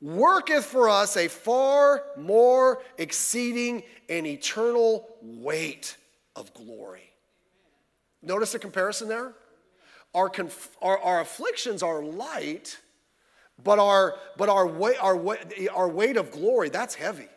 worketh 0.00 0.64
for 0.64 0.88
us 0.88 1.16
a 1.16 1.28
far 1.28 2.04
more 2.16 2.82
exceeding 2.98 3.82
and 4.08 4.26
eternal 4.26 5.08
weight 5.20 5.96
of 6.36 6.52
glory. 6.54 7.10
Notice 8.22 8.52
the 8.52 8.58
comparison 8.58 9.08
there? 9.08 9.32
Our, 10.14 10.28
conf- 10.28 10.76
our, 10.80 10.98
our 10.98 11.20
afflictions 11.20 11.82
are 11.82 12.02
light, 12.02 12.78
but 13.62 13.78
our, 13.78 14.16
but 14.36 14.48
our, 14.48 14.66
weight, 14.66 15.02
our, 15.02 15.16
weight, 15.16 15.68
our 15.74 15.88
weight 15.88 16.16
of 16.16 16.30
glory, 16.30 16.68
that's 16.68 16.94
heavy. 16.94 17.28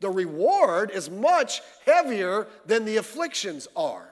The 0.00 0.10
reward 0.10 0.90
is 0.90 1.08
much 1.08 1.60
heavier 1.86 2.48
than 2.66 2.84
the 2.84 2.96
afflictions 2.96 3.68
are. 3.76 4.08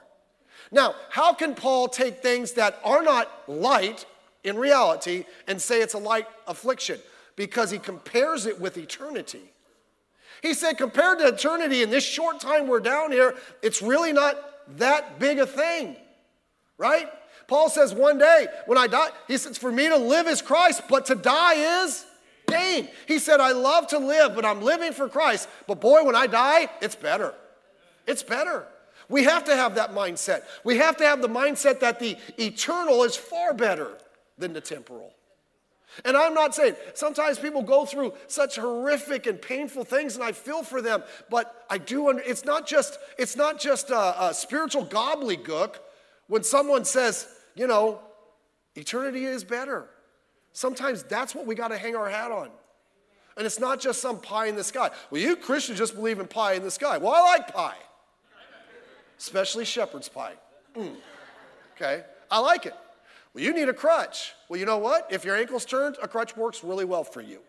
Now, 0.71 0.95
how 1.09 1.33
can 1.33 1.53
Paul 1.53 1.89
take 1.89 2.19
things 2.19 2.53
that 2.53 2.79
are 2.85 3.03
not 3.03 3.29
light 3.49 4.05
in 4.43 4.55
reality 4.57 5.25
and 5.47 5.61
say 5.61 5.81
it's 5.81 5.93
a 5.93 5.99
light 5.99 6.27
affliction? 6.47 6.99
Because 7.35 7.71
he 7.71 7.79
compares 7.79 8.45
it 8.45 8.59
with 8.59 8.77
eternity. 8.77 9.51
He 10.41 10.53
said, 10.53 10.77
compared 10.77 11.19
to 11.19 11.27
eternity 11.27 11.83
in 11.83 11.89
this 11.89 12.03
short 12.03 12.39
time 12.39 12.67
we're 12.67 12.79
down 12.79 13.11
here, 13.11 13.35
it's 13.61 13.81
really 13.81 14.11
not 14.11 14.35
that 14.77 15.19
big 15.19 15.39
a 15.39 15.45
thing, 15.45 15.95
right? 16.77 17.07
Paul 17.47 17.69
says, 17.69 17.93
one 17.93 18.17
day 18.17 18.47
when 18.65 18.77
I 18.77 18.87
die, 18.87 19.09
he 19.27 19.37
says, 19.37 19.57
for 19.57 19.71
me 19.71 19.87
to 19.89 19.97
live 19.97 20.27
is 20.27 20.41
Christ, 20.41 20.83
but 20.89 21.05
to 21.07 21.15
die 21.15 21.83
is 21.83 22.05
gain. 22.47 22.87
He 23.07 23.19
said, 23.19 23.39
I 23.39 23.51
love 23.51 23.87
to 23.87 23.99
live, 23.99 24.35
but 24.35 24.45
I'm 24.45 24.61
living 24.61 24.93
for 24.93 25.07
Christ. 25.09 25.47
But 25.67 25.81
boy, 25.81 26.03
when 26.03 26.15
I 26.15 26.27
die, 26.27 26.69
it's 26.81 26.95
better. 26.95 27.33
It's 28.07 28.23
better. 28.23 28.65
We 29.09 29.23
have 29.25 29.43
to 29.45 29.55
have 29.55 29.75
that 29.75 29.93
mindset. 29.93 30.43
We 30.63 30.77
have 30.77 30.97
to 30.97 31.05
have 31.05 31.21
the 31.21 31.29
mindset 31.29 31.81
that 31.81 31.99
the 31.99 32.17
eternal 32.37 33.03
is 33.03 33.15
far 33.15 33.53
better 33.53 33.97
than 34.37 34.53
the 34.53 34.61
temporal. 34.61 35.13
And 36.05 36.15
I'm 36.15 36.33
not 36.33 36.55
saying, 36.55 36.75
sometimes 36.93 37.37
people 37.37 37.61
go 37.61 37.85
through 37.85 38.13
such 38.27 38.55
horrific 38.55 39.27
and 39.27 39.41
painful 39.41 39.83
things, 39.83 40.15
and 40.15 40.23
I 40.23 40.31
feel 40.31 40.63
for 40.63 40.81
them, 40.81 41.03
but 41.29 41.65
I 41.69 41.77
do, 41.77 42.09
under, 42.09 42.21
it's 42.21 42.45
not 42.45 42.65
just, 42.65 42.97
it's 43.17 43.35
not 43.35 43.59
just 43.59 43.89
a, 43.89 44.27
a 44.27 44.33
spiritual 44.33 44.85
gobbledygook 44.85 45.75
when 46.27 46.43
someone 46.43 46.85
says, 46.85 47.27
you 47.55 47.67
know, 47.67 47.99
eternity 48.75 49.25
is 49.25 49.43
better. 49.43 49.89
Sometimes 50.53 51.03
that's 51.03 51.35
what 51.35 51.45
we 51.45 51.55
got 51.55 51.69
to 51.69 51.77
hang 51.77 51.95
our 51.95 52.09
hat 52.09 52.31
on. 52.31 52.49
And 53.37 53.45
it's 53.45 53.59
not 53.59 53.79
just 53.79 54.01
some 54.01 54.19
pie 54.19 54.47
in 54.47 54.55
the 54.55 54.63
sky. 54.63 54.91
Well, 55.09 55.21
you 55.21 55.35
Christians 55.35 55.77
just 55.77 55.95
believe 55.95 56.19
in 56.19 56.27
pie 56.27 56.53
in 56.53 56.63
the 56.63 56.71
sky. 56.71 56.97
Well, 56.97 57.13
I 57.13 57.21
like 57.21 57.53
pie, 57.53 57.77
especially 59.17 59.65
shepherd's 59.65 60.09
pie. 60.09 60.33
Mm. 60.75 60.95
Okay, 61.75 62.03
I 62.29 62.39
like 62.39 62.65
it. 62.65 62.75
Well, 63.33 63.43
you 63.43 63.53
need 63.53 63.69
a 63.69 63.73
crutch. 63.73 64.33
Well, 64.49 64.59
you 64.59 64.65
know 64.65 64.77
what? 64.77 65.07
If 65.09 65.23
your 65.23 65.37
ankle's 65.37 65.65
turned, 65.65 65.97
a 66.01 66.07
crutch 66.07 66.35
works 66.35 66.63
really 66.63 66.85
well 66.85 67.03
for 67.03 67.21
you. 67.21 67.39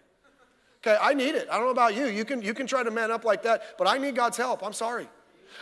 Okay, 0.85 0.97
I 1.01 1.15
need 1.15 1.35
it. 1.35 1.49
I 1.51 1.57
don't 1.57 1.67
know 1.67 1.71
about 1.71 1.95
you. 1.95 2.07
You 2.07 2.25
can, 2.25 2.43
you 2.43 2.55
can 2.55 2.67
try 2.67 2.83
to 2.83 2.91
man 2.91 3.11
up 3.11 3.25
like 3.25 3.43
that, 3.45 3.79
but 3.79 3.87
I 3.87 3.99
need 3.99 4.17
God's 4.17 4.37
help. 4.37 4.65
I'm 4.65 4.73
sorry. 4.73 5.09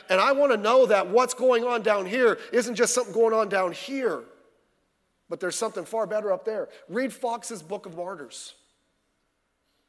And 0.08 0.20
I 0.20 0.32
want 0.32 0.52
to 0.52 0.56
know 0.56 0.86
that 0.86 1.08
what's 1.08 1.34
going 1.34 1.64
on 1.64 1.82
down 1.82 2.06
here 2.06 2.38
isn't 2.52 2.74
just 2.74 2.94
something 2.94 3.12
going 3.12 3.34
on 3.34 3.48
down 3.48 3.72
here, 3.72 4.22
but 5.28 5.40
there's 5.40 5.56
something 5.56 5.84
far 5.84 6.06
better 6.06 6.32
up 6.32 6.44
there. 6.44 6.68
Read 6.88 7.12
Fox's 7.12 7.62
Book 7.62 7.86
of 7.86 7.96
Martyrs. 7.96 8.54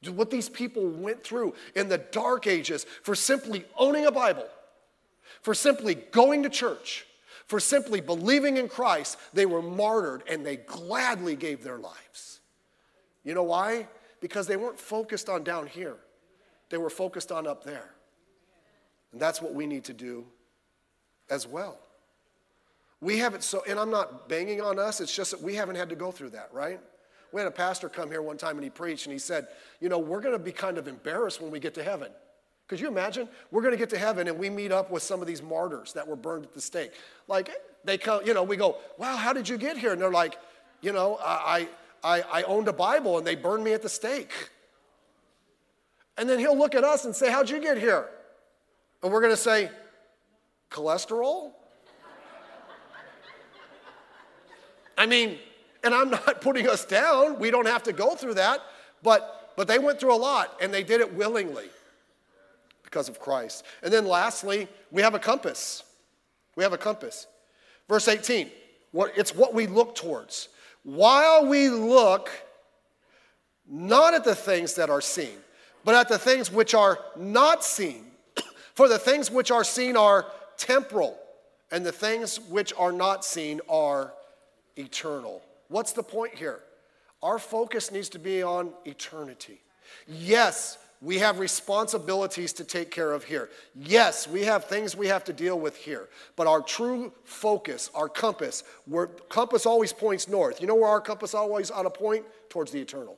What 0.10 0.32
these 0.32 0.50
people 0.50 0.89
went 0.89 1.24
through 1.24 1.54
in 1.76 1.88
the 1.88 2.00
dark 2.00 2.48
ages 2.48 2.86
for 3.04 3.13
simply 3.13 3.63
owning 3.78 4.08
a 4.08 4.12
Bible, 4.12 4.48
for 5.41 5.54
simply 5.54 5.96
going 5.96 6.44
to 6.44 6.50
church, 6.50 7.06
for 7.47 7.60
simply 7.60 8.01
believing 8.01 8.58
in 8.58 8.67
Christ, 8.67 9.17
they 9.34 9.45
were 9.45 9.62
martyred 9.62 10.23
and 10.30 10.45
they 10.45 10.58
gladly 10.58 11.36
gave 11.36 11.63
their 11.63 11.77
lives. 11.77 12.39
You 13.23 13.34
know 13.34 13.43
why? 13.43 13.88
Because 14.19 14.47
they 14.47 14.58
weren't 14.58 14.80
focused 14.80 15.30
on 15.30 15.43
down 15.43 15.67
here, 15.67 15.97
they 16.69 16.77
were 16.77 16.89
focused 16.89 17.32
on 17.32 17.47
up 17.47 17.63
there. 17.63 17.91
And 19.12 19.19
that's 19.19 19.41
what 19.41 19.54
we 19.54 19.67
need 19.67 19.84
to 19.86 19.93
do 19.93 20.25
as 21.30 21.45
well. 21.45 21.80
We 23.01 23.17
haven't 23.17 23.43
so, 23.43 23.63
and 23.67 23.80
I'm 23.80 23.89
not 23.89 24.30
banging 24.30 24.62
on 24.62 24.80
us, 24.80 25.01
it's 25.01 25.13
just 25.13 25.32
that 25.32 25.41
we 25.41 25.56
haven't 25.56 25.75
had 25.75 25.89
to 25.89 25.95
go 25.95 26.12
through 26.12 26.30
that, 26.30 26.49
right? 26.54 26.80
We 27.32 27.39
had 27.39 27.47
a 27.47 27.51
pastor 27.51 27.89
come 27.89 28.10
here 28.10 28.21
one 28.21 28.38
time 28.38 28.58
and 28.58 28.63
he 28.63 28.69
preached 28.69 29.06
and 29.06 29.13
he 29.13 29.19
said, 29.19 29.47
You 29.80 29.89
know, 29.89 29.99
we're 29.99 30.21
going 30.21 30.38
to 30.38 30.43
be 30.43 30.51
kind 30.51 30.77
of 30.77 30.88
embarrassed 30.88 31.41
when 31.41 31.51
we 31.51 31.60
get 31.60 31.73
to 31.75 31.84
heaven. 31.84 32.12
Could 32.71 32.79
you 32.79 32.88
imagine? 32.88 33.27
We're 33.51 33.63
going 33.63 33.73
to 33.73 33.77
get 33.77 33.89
to 33.89 33.97
heaven 33.97 34.29
and 34.29 34.39
we 34.39 34.49
meet 34.49 34.71
up 34.71 34.89
with 34.89 35.03
some 35.03 35.19
of 35.19 35.27
these 35.27 35.43
martyrs 35.43 35.91
that 35.91 36.07
were 36.07 36.15
burned 36.15 36.45
at 36.45 36.53
the 36.53 36.62
stake. 36.62 36.93
Like, 37.27 37.51
they 37.84 37.97
come, 37.97 38.25
you 38.25 38.34
know, 38.34 38.43
we 38.43 38.55
go, 38.55 38.77
Wow, 38.97 39.17
how 39.17 39.34
did 39.34 39.49
you 39.49 39.57
get 39.57 39.77
here? 39.77 39.91
And 39.91 40.01
they're 40.01 40.10
like, 40.10 40.38
You 40.79 40.93
know, 40.93 41.19
I, 41.21 41.67
I, 42.01 42.21
I 42.21 42.43
owned 42.43 42.69
a 42.69 42.73
Bible 42.73 43.17
and 43.17 43.27
they 43.27 43.36
burned 43.36 43.65
me 43.65 43.73
at 43.73 43.81
the 43.81 43.89
stake. 43.89 44.31
And 46.17 46.29
then 46.29 46.39
he'll 46.39 46.57
look 46.57 46.73
at 46.73 46.86
us 46.86 47.03
and 47.03 47.13
say, 47.13 47.29
How'd 47.29 47.49
you 47.49 47.60
get 47.60 47.77
here? 47.77 48.07
And 49.03 49.12
we're 49.12 49.19
going 49.19 49.34
to 49.34 49.38
say, 49.38 49.69
cholesterol? 50.69 51.51
I 54.97 55.07
mean, 55.07 55.39
and 55.84 55.93
I'm 55.93 56.10
not 56.10 56.39
putting 56.41 56.69
us 56.69 56.86
down. 56.86 57.38
We 57.38 57.51
don't 57.51 57.67
have 57.67 57.84
to 57.84 57.91
go 57.91 58.15
through 58.15 58.36
that. 58.36 58.62
But, 59.03 59.51
but 59.57 59.67
they 59.67 59.77
went 59.77 59.99
through 59.99 60.15
a 60.15 60.21
lot 60.21 60.57
and 60.62 60.73
they 60.73 60.84
did 60.84 61.01
it 61.01 61.13
willingly 61.13 61.67
because 62.91 63.08
of 63.08 63.19
Christ. 63.19 63.63
And 63.82 63.91
then 63.91 64.06
lastly, 64.06 64.67
we 64.91 65.01
have 65.01 65.15
a 65.15 65.19
compass. 65.19 65.84
We 66.58 66.63
have 66.63 66.73
a 66.73 66.77
compass. 66.77 67.25
Verse 67.88 68.08
18, 68.08 68.51
what, 68.91 69.13
it's 69.17 69.34
what 69.34 69.54
we 69.54 69.65
look 69.65 69.95
towards. 69.95 70.49
While 70.84 71.47
we 71.47 71.69
look 71.69 72.30
not 73.67 74.13
at 74.13 74.25
the 74.25 74.36
things 74.36 74.75
that 74.75 74.89
are 74.89 74.99
seen, 74.99 75.38
but 75.86 75.95
at 75.95 76.10
the 76.10 76.17
things 76.17 76.51
which 76.51 76.73
are 76.75 76.99
not 77.15 77.63
seen. 77.63 78.04
For 78.73 78.89
the 78.89 78.99
things 78.99 79.32
which 79.32 79.51
are 79.51 79.63
seen 79.63 79.95
are 79.95 80.25
temporal, 80.58 81.17
and 81.71 81.86
the 81.86 81.91
things 81.91 82.39
which 82.49 82.73
are 82.77 82.91
not 82.91 83.23
seen 83.23 83.62
are 83.69 84.13
eternal. 84.75 85.41
What's 85.69 85.93
the 85.93 86.04
point 86.04 86.36
here? 86.36 86.60
Our 87.23 87.39
focus 87.39 87.91
needs 87.91 88.10
to 88.10 88.19
be 88.19 88.43
on 88.43 88.73
eternity. 88.84 89.62
Yes, 90.08 90.77
we 91.01 91.17
have 91.17 91.39
responsibilities 91.39 92.53
to 92.53 92.63
take 92.63 92.91
care 92.91 93.11
of 93.11 93.23
here. 93.23 93.49
Yes, 93.75 94.27
we 94.27 94.43
have 94.43 94.65
things 94.65 94.95
we 94.95 95.07
have 95.07 95.23
to 95.23 95.33
deal 95.33 95.59
with 95.59 95.75
here. 95.75 96.09
But 96.35 96.45
our 96.45 96.61
true 96.61 97.11
focus, 97.23 97.89
our 97.95 98.07
compass, 98.07 98.63
where 98.85 99.07
compass 99.07 99.65
always 99.65 99.91
points 99.91 100.27
north. 100.27 100.61
You 100.61 100.67
know 100.67 100.75
where 100.75 100.89
our 100.89 101.01
compass 101.01 101.33
always 101.33 101.71
ought 101.71 101.83
to 101.83 101.89
point? 101.89 102.25
Towards 102.49 102.71
the 102.71 102.79
eternal. 102.79 103.17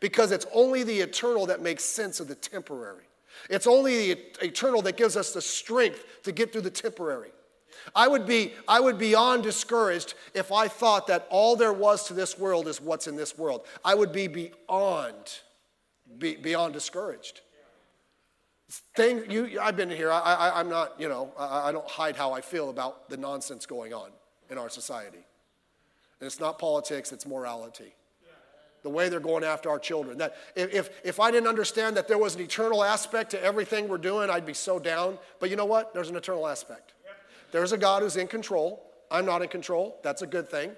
Because 0.00 0.32
it's 0.32 0.46
only 0.52 0.82
the 0.82 1.00
eternal 1.00 1.46
that 1.46 1.62
makes 1.62 1.84
sense 1.84 2.18
of 2.18 2.26
the 2.26 2.34
temporary. 2.34 3.04
It's 3.48 3.66
only 3.66 4.12
the 4.12 4.20
eternal 4.42 4.82
that 4.82 4.96
gives 4.96 5.16
us 5.16 5.32
the 5.32 5.40
strength 5.40 6.04
to 6.24 6.32
get 6.32 6.52
through 6.52 6.62
the 6.62 6.70
temporary. 6.70 7.30
I 7.94 8.08
would 8.08 8.26
be, 8.26 8.54
I 8.66 8.80
would 8.80 8.98
be 8.98 9.10
beyond 9.10 9.42
discouraged 9.42 10.14
if 10.34 10.50
I 10.50 10.68
thought 10.68 11.06
that 11.08 11.26
all 11.30 11.54
there 11.54 11.72
was 11.72 12.06
to 12.08 12.14
this 12.14 12.38
world 12.38 12.66
is 12.66 12.80
what's 12.80 13.06
in 13.06 13.16
this 13.16 13.36
world. 13.36 13.66
I 13.84 13.94
would 13.94 14.12
be 14.12 14.26
beyond, 14.26 15.40
be, 16.18 16.36
beyond 16.36 16.74
discouraged. 16.74 17.40
Thing, 18.96 19.30
you, 19.30 19.58
I've 19.60 19.76
been 19.76 19.90
here. 19.90 20.10
I, 20.10 20.60
am 20.60 20.68
not, 20.68 20.98
you 20.98 21.08
know, 21.08 21.32
I, 21.38 21.68
I 21.68 21.72
don't 21.72 21.88
hide 21.88 22.16
how 22.16 22.32
I 22.32 22.40
feel 22.40 22.70
about 22.70 23.08
the 23.08 23.16
nonsense 23.16 23.66
going 23.66 23.92
on 23.92 24.10
in 24.50 24.58
our 24.58 24.68
society. 24.68 25.24
And 26.20 26.26
it's 26.26 26.40
not 26.40 26.58
politics, 26.58 27.12
it's 27.12 27.26
morality 27.26 27.94
the 28.84 28.90
way 28.90 29.08
they're 29.08 29.18
going 29.18 29.42
after 29.42 29.70
our 29.70 29.78
children. 29.78 30.18
That 30.18 30.36
if, 30.54 30.90
if 31.02 31.18
I 31.18 31.30
didn't 31.32 31.48
understand 31.48 31.96
that 31.96 32.06
there 32.06 32.18
was 32.18 32.36
an 32.36 32.42
eternal 32.42 32.84
aspect 32.84 33.30
to 33.30 33.42
everything 33.42 33.88
we're 33.88 33.98
doing, 33.98 34.30
I'd 34.30 34.46
be 34.46 34.54
so 34.54 34.78
down. 34.78 35.18
But 35.40 35.50
you 35.50 35.56
know 35.56 35.64
what? 35.64 35.92
There's 35.94 36.10
an 36.10 36.16
eternal 36.16 36.46
aspect. 36.46 36.92
There's 37.50 37.72
a 37.72 37.78
God 37.78 38.02
who's 38.02 38.16
in 38.16 38.28
control. 38.28 38.84
I'm 39.10 39.24
not 39.24 39.42
in 39.42 39.48
control. 39.48 39.98
That's 40.02 40.22
a 40.22 40.26
good 40.26 40.48
thing. 40.48 40.72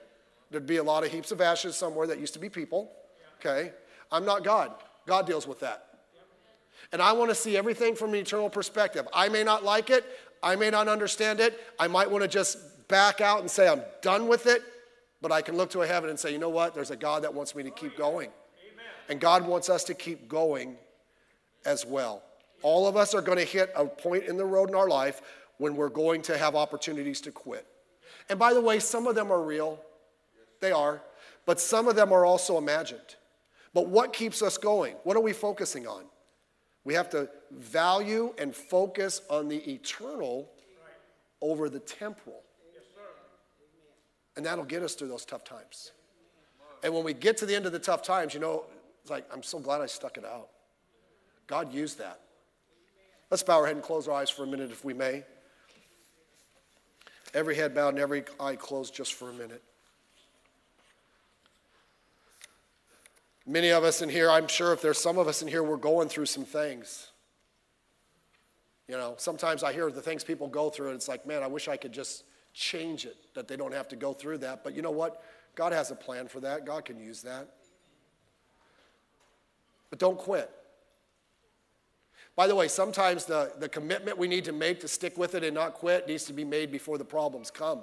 There'd 0.50 0.66
be 0.66 0.76
a 0.76 0.84
lot 0.84 1.04
of 1.04 1.10
heaps 1.10 1.32
of 1.32 1.40
ashes 1.40 1.74
somewhere 1.74 2.06
that 2.06 2.20
used 2.20 2.32
to 2.34 2.38
be 2.38 2.48
people. 2.48 2.92
Okay? 3.40 3.72
I'm 4.12 4.24
not 4.24 4.44
God. 4.44 4.72
God 5.06 5.26
deals 5.26 5.46
with 5.46 5.60
that. 5.60 5.86
And 6.92 7.02
I 7.02 7.12
want 7.12 7.30
to 7.30 7.34
see 7.34 7.56
everything 7.56 7.94
from 7.94 8.10
an 8.10 8.16
eternal 8.16 8.50
perspective. 8.50 9.08
I 9.12 9.28
may 9.28 9.42
not 9.42 9.64
like 9.64 9.90
it. 9.90 10.04
I 10.42 10.56
may 10.56 10.70
not 10.70 10.88
understand 10.88 11.40
it. 11.40 11.60
I 11.78 11.88
might 11.88 12.10
want 12.10 12.22
to 12.22 12.28
just 12.28 12.58
back 12.88 13.20
out 13.20 13.40
and 13.40 13.50
say, 13.50 13.68
I'm 13.68 13.82
done 14.02 14.28
with 14.28 14.46
it. 14.46 14.62
But 15.20 15.32
I 15.32 15.42
can 15.42 15.56
look 15.56 15.70
to 15.70 15.82
a 15.82 15.86
heaven 15.86 16.10
and 16.10 16.18
say, 16.18 16.30
you 16.32 16.38
know 16.38 16.50
what? 16.50 16.74
There's 16.74 16.90
a 16.90 16.96
God 16.96 17.24
that 17.24 17.34
wants 17.34 17.54
me 17.54 17.62
to 17.62 17.70
keep 17.70 17.96
going. 17.96 18.30
And 19.08 19.20
God 19.20 19.46
wants 19.46 19.70
us 19.70 19.84
to 19.84 19.94
keep 19.94 20.28
going 20.28 20.76
as 21.64 21.86
well. 21.86 22.22
All 22.62 22.86
of 22.86 22.96
us 22.96 23.14
are 23.14 23.22
going 23.22 23.38
to 23.38 23.44
hit 23.44 23.70
a 23.76 23.86
point 23.86 24.24
in 24.24 24.36
the 24.36 24.44
road 24.44 24.68
in 24.68 24.74
our 24.74 24.88
life 24.88 25.22
when 25.58 25.76
we're 25.76 25.88
going 25.88 26.22
to 26.22 26.36
have 26.36 26.54
opportunities 26.54 27.20
to 27.22 27.32
quit. 27.32 27.66
And 28.28 28.38
by 28.38 28.52
the 28.52 28.60
way, 28.60 28.78
some 28.78 29.06
of 29.06 29.14
them 29.14 29.32
are 29.32 29.42
real, 29.42 29.80
they 30.60 30.72
are, 30.72 31.02
but 31.44 31.60
some 31.60 31.86
of 31.86 31.96
them 31.96 32.12
are 32.12 32.24
also 32.24 32.58
imagined. 32.58 33.16
But 33.76 33.88
what 33.88 34.14
keeps 34.14 34.40
us 34.40 34.56
going? 34.56 34.94
What 35.04 35.18
are 35.18 35.20
we 35.20 35.34
focusing 35.34 35.86
on? 35.86 36.04
We 36.84 36.94
have 36.94 37.10
to 37.10 37.28
value 37.50 38.32
and 38.38 38.56
focus 38.56 39.20
on 39.28 39.48
the 39.48 39.58
eternal 39.70 40.48
over 41.42 41.68
the 41.68 41.80
temporal. 41.80 42.40
And 44.34 44.46
that'll 44.46 44.64
get 44.64 44.82
us 44.82 44.94
through 44.94 45.08
those 45.08 45.26
tough 45.26 45.44
times. 45.44 45.92
And 46.82 46.94
when 46.94 47.04
we 47.04 47.12
get 47.12 47.36
to 47.36 47.44
the 47.44 47.54
end 47.54 47.66
of 47.66 47.72
the 47.72 47.78
tough 47.78 48.02
times, 48.02 48.32
you 48.32 48.40
know, 48.40 48.64
it's 49.02 49.10
like, 49.10 49.26
I'm 49.30 49.42
so 49.42 49.58
glad 49.58 49.82
I 49.82 49.86
stuck 49.86 50.16
it 50.16 50.24
out. 50.24 50.48
God 51.46 51.70
used 51.70 51.98
that. 51.98 52.20
Let's 53.30 53.42
bow 53.42 53.58
our 53.58 53.66
head 53.66 53.76
and 53.76 53.84
close 53.84 54.08
our 54.08 54.14
eyes 54.14 54.30
for 54.30 54.44
a 54.44 54.46
minute, 54.46 54.70
if 54.70 54.86
we 54.86 54.94
may. 54.94 55.22
Every 57.34 57.54
head 57.54 57.74
bowed 57.74 57.90
and 57.90 57.98
every 57.98 58.24
eye 58.40 58.56
closed 58.56 58.94
just 58.94 59.12
for 59.12 59.28
a 59.28 59.34
minute. 59.34 59.62
Many 63.46 63.70
of 63.70 63.84
us 63.84 64.02
in 64.02 64.08
here, 64.08 64.28
I'm 64.28 64.48
sure 64.48 64.72
if 64.72 64.82
there's 64.82 64.98
some 64.98 65.18
of 65.18 65.28
us 65.28 65.40
in 65.40 65.46
here, 65.46 65.62
we're 65.62 65.76
going 65.76 66.08
through 66.08 66.26
some 66.26 66.44
things. 66.44 67.10
You 68.88 68.96
know, 68.96 69.14
sometimes 69.18 69.62
I 69.62 69.72
hear 69.72 69.90
the 69.90 70.02
things 70.02 70.24
people 70.24 70.48
go 70.48 70.68
through, 70.68 70.88
and 70.88 70.96
it's 70.96 71.08
like, 71.08 71.26
man, 71.26 71.42
I 71.42 71.46
wish 71.46 71.68
I 71.68 71.76
could 71.76 71.92
just 71.92 72.24
change 72.52 73.04
it, 73.04 73.16
that 73.34 73.46
they 73.46 73.56
don't 73.56 73.72
have 73.72 73.88
to 73.88 73.96
go 73.96 74.12
through 74.12 74.38
that. 74.38 74.64
But 74.64 74.74
you 74.74 74.82
know 74.82 74.90
what? 74.90 75.22
God 75.54 75.72
has 75.72 75.90
a 75.90 75.94
plan 75.94 76.26
for 76.26 76.40
that. 76.40 76.66
God 76.66 76.84
can 76.84 76.98
use 76.98 77.22
that. 77.22 77.48
But 79.90 80.00
don't 80.00 80.18
quit. 80.18 80.50
By 82.34 82.46
the 82.46 82.54
way, 82.54 82.68
sometimes 82.68 83.24
the, 83.24 83.52
the 83.58 83.68
commitment 83.68 84.18
we 84.18 84.28
need 84.28 84.44
to 84.44 84.52
make 84.52 84.80
to 84.80 84.88
stick 84.88 85.16
with 85.16 85.34
it 85.34 85.44
and 85.44 85.54
not 85.54 85.74
quit 85.74 86.06
needs 86.08 86.24
to 86.24 86.32
be 86.32 86.44
made 86.44 86.70
before 86.70 86.98
the 86.98 87.04
problems 87.04 87.50
come. 87.50 87.80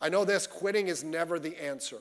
I 0.00 0.08
know 0.08 0.24
this 0.24 0.46
quitting 0.46 0.88
is 0.88 1.02
never 1.02 1.38
the 1.38 1.56
answer. 1.62 1.98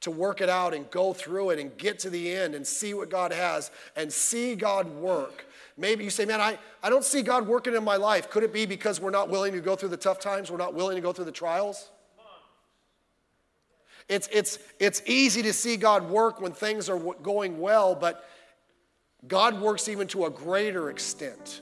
To 0.00 0.10
work 0.10 0.40
it 0.40 0.48
out 0.48 0.72
and 0.72 0.90
go 0.90 1.12
through 1.12 1.50
it 1.50 1.58
and 1.58 1.76
get 1.76 1.98
to 2.00 2.10
the 2.10 2.32
end 2.32 2.54
and 2.54 2.66
see 2.66 2.94
what 2.94 3.10
God 3.10 3.32
has 3.32 3.70
and 3.96 4.10
see 4.10 4.54
God 4.54 4.88
work. 4.94 5.44
Maybe 5.76 6.04
you 6.04 6.10
say, 6.10 6.24
man, 6.24 6.40
I, 6.40 6.58
I 6.82 6.88
don't 6.88 7.04
see 7.04 7.22
God 7.22 7.46
working 7.46 7.74
in 7.74 7.84
my 7.84 7.96
life. 7.96 8.30
Could 8.30 8.42
it 8.42 8.52
be 8.52 8.66
because 8.66 9.00
we're 9.00 9.10
not 9.10 9.28
willing 9.28 9.52
to 9.52 9.60
go 9.60 9.76
through 9.76 9.90
the 9.90 9.96
tough 9.96 10.18
times? 10.18 10.50
We're 10.50 10.56
not 10.56 10.74
willing 10.74 10.96
to 10.96 11.02
go 11.02 11.12
through 11.12 11.26
the 11.26 11.32
trials? 11.32 11.90
It's, 14.08 14.28
it's, 14.32 14.58
it's 14.80 15.02
easy 15.06 15.42
to 15.42 15.52
see 15.52 15.76
God 15.76 16.10
work 16.10 16.40
when 16.40 16.52
things 16.52 16.88
are 16.88 16.98
going 16.98 17.60
well, 17.60 17.94
but 17.94 18.28
God 19.28 19.60
works 19.60 19.88
even 19.88 20.08
to 20.08 20.24
a 20.24 20.30
greater 20.30 20.90
extent 20.90 21.60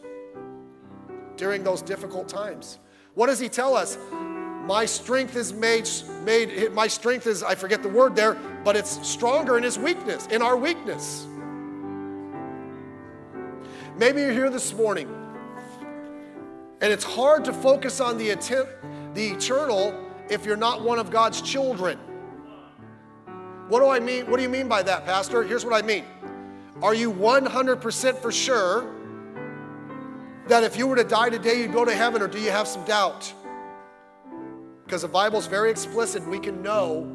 during 1.36 1.62
those 1.62 1.82
difficult 1.82 2.28
times. 2.28 2.78
What 3.14 3.26
does 3.26 3.38
He 3.38 3.48
tell 3.48 3.76
us? 3.76 3.98
My 4.68 4.84
strength 4.84 5.34
is 5.34 5.54
made, 5.54 5.88
made, 6.24 6.74
my 6.74 6.88
strength 6.88 7.26
is, 7.26 7.42
I 7.42 7.54
forget 7.54 7.82
the 7.82 7.88
word 7.88 8.14
there, 8.14 8.34
but 8.64 8.76
it's 8.76 9.08
stronger 9.08 9.56
in 9.56 9.62
His 9.62 9.78
weakness, 9.78 10.26
in 10.26 10.42
our 10.42 10.58
weakness. 10.58 11.26
Maybe 13.96 14.20
you're 14.20 14.32
here 14.32 14.50
this 14.50 14.74
morning 14.74 15.08
and 16.82 16.92
it's 16.92 17.02
hard 17.02 17.46
to 17.46 17.52
focus 17.54 17.98
on 17.98 18.18
the, 18.18 18.28
attempt, 18.28 18.70
the 19.14 19.28
eternal 19.28 19.98
if 20.28 20.44
you're 20.44 20.54
not 20.54 20.82
one 20.82 20.98
of 20.98 21.10
God's 21.10 21.40
children. 21.40 21.98
What 23.68 23.80
do 23.80 23.88
I 23.88 24.00
mean? 24.00 24.30
What 24.30 24.36
do 24.36 24.42
you 24.42 24.50
mean 24.50 24.68
by 24.68 24.82
that, 24.82 25.06
Pastor? 25.06 25.42
Here's 25.44 25.64
what 25.64 25.82
I 25.82 25.86
mean. 25.86 26.04
Are 26.82 26.94
you 26.94 27.10
100% 27.10 28.18
for 28.18 28.30
sure 28.30 28.94
that 30.46 30.62
if 30.62 30.76
you 30.76 30.86
were 30.86 30.96
to 30.96 31.04
die 31.04 31.30
today, 31.30 31.62
you'd 31.62 31.72
go 31.72 31.86
to 31.86 31.94
heaven, 31.94 32.20
or 32.20 32.28
do 32.28 32.38
you 32.38 32.50
have 32.50 32.68
some 32.68 32.84
doubt? 32.84 33.32
Because 34.88 35.02
the 35.02 35.08
Bible's 35.08 35.46
very 35.46 35.70
explicit, 35.70 36.26
we 36.26 36.38
can 36.38 36.62
know 36.62 37.06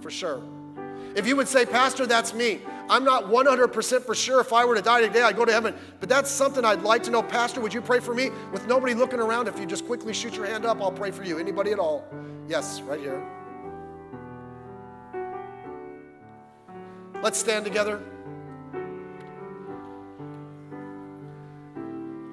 for 0.00 0.10
sure. 0.10 0.42
If 1.14 1.26
you 1.26 1.36
would 1.36 1.48
say, 1.48 1.66
Pastor, 1.66 2.06
that's 2.06 2.32
me. 2.32 2.62
I'm 2.88 3.04
not 3.04 3.24
100% 3.24 4.06
for 4.06 4.14
sure 4.14 4.40
if 4.40 4.54
I 4.54 4.64
were 4.64 4.74
to 4.74 4.80
die 4.80 5.02
today, 5.02 5.20
I'd 5.20 5.36
go 5.36 5.44
to 5.44 5.52
heaven. 5.52 5.74
But 6.00 6.08
that's 6.08 6.30
something 6.30 6.64
I'd 6.64 6.80
like 6.80 7.02
to 7.02 7.10
know. 7.10 7.22
Pastor, 7.22 7.60
would 7.60 7.74
you 7.74 7.82
pray 7.82 8.00
for 8.00 8.14
me? 8.14 8.30
With 8.52 8.66
nobody 8.66 8.94
looking 8.94 9.20
around, 9.20 9.48
if 9.48 9.60
you 9.60 9.66
just 9.66 9.84
quickly 9.84 10.14
shoot 10.14 10.34
your 10.34 10.46
hand 10.46 10.64
up, 10.64 10.80
I'll 10.80 10.90
pray 10.90 11.10
for 11.10 11.24
you. 11.24 11.38
Anybody 11.38 11.72
at 11.72 11.78
all? 11.78 12.06
Yes, 12.48 12.80
right 12.80 13.00
here. 13.00 13.22
Let's 17.22 17.38
stand 17.38 17.66
together. 17.66 18.02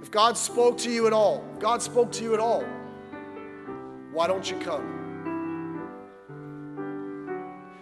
If 0.02 0.10
God 0.12 0.38
spoke 0.38 0.78
to 0.78 0.90
you 0.90 1.08
at 1.08 1.14
all, 1.14 1.44
God 1.60 1.82
spoke 1.82 2.14
to 2.14 2.24
you 2.24 2.34
at 2.34 2.40
all, 2.40 2.64
why 4.14 4.28
don't 4.28 4.50
you 4.50 4.58
come? 4.60 5.02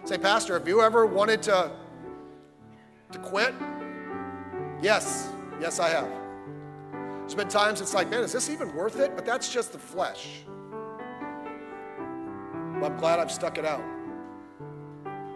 Say, 0.04 0.18
Pastor, 0.18 0.58
have 0.58 0.66
you 0.66 0.82
ever 0.82 1.06
wanted 1.06 1.42
to, 1.42 1.70
to 3.12 3.18
quit? 3.18 3.54
Yes, 4.80 5.28
yes, 5.60 5.78
I 5.78 5.90
have. 5.90 6.08
There's 7.20 7.34
been 7.34 7.48
times 7.48 7.80
it's 7.80 7.94
like, 7.94 8.10
man, 8.10 8.24
is 8.24 8.32
this 8.32 8.50
even 8.50 8.74
worth 8.74 8.98
it? 8.98 9.14
But 9.14 9.24
that's 9.24 9.52
just 9.52 9.72
the 9.72 9.78
flesh. 9.78 10.42
I'm 12.82 12.96
glad 12.96 13.20
I've 13.20 13.30
stuck 13.30 13.58
it 13.58 13.64
out. 13.64 13.84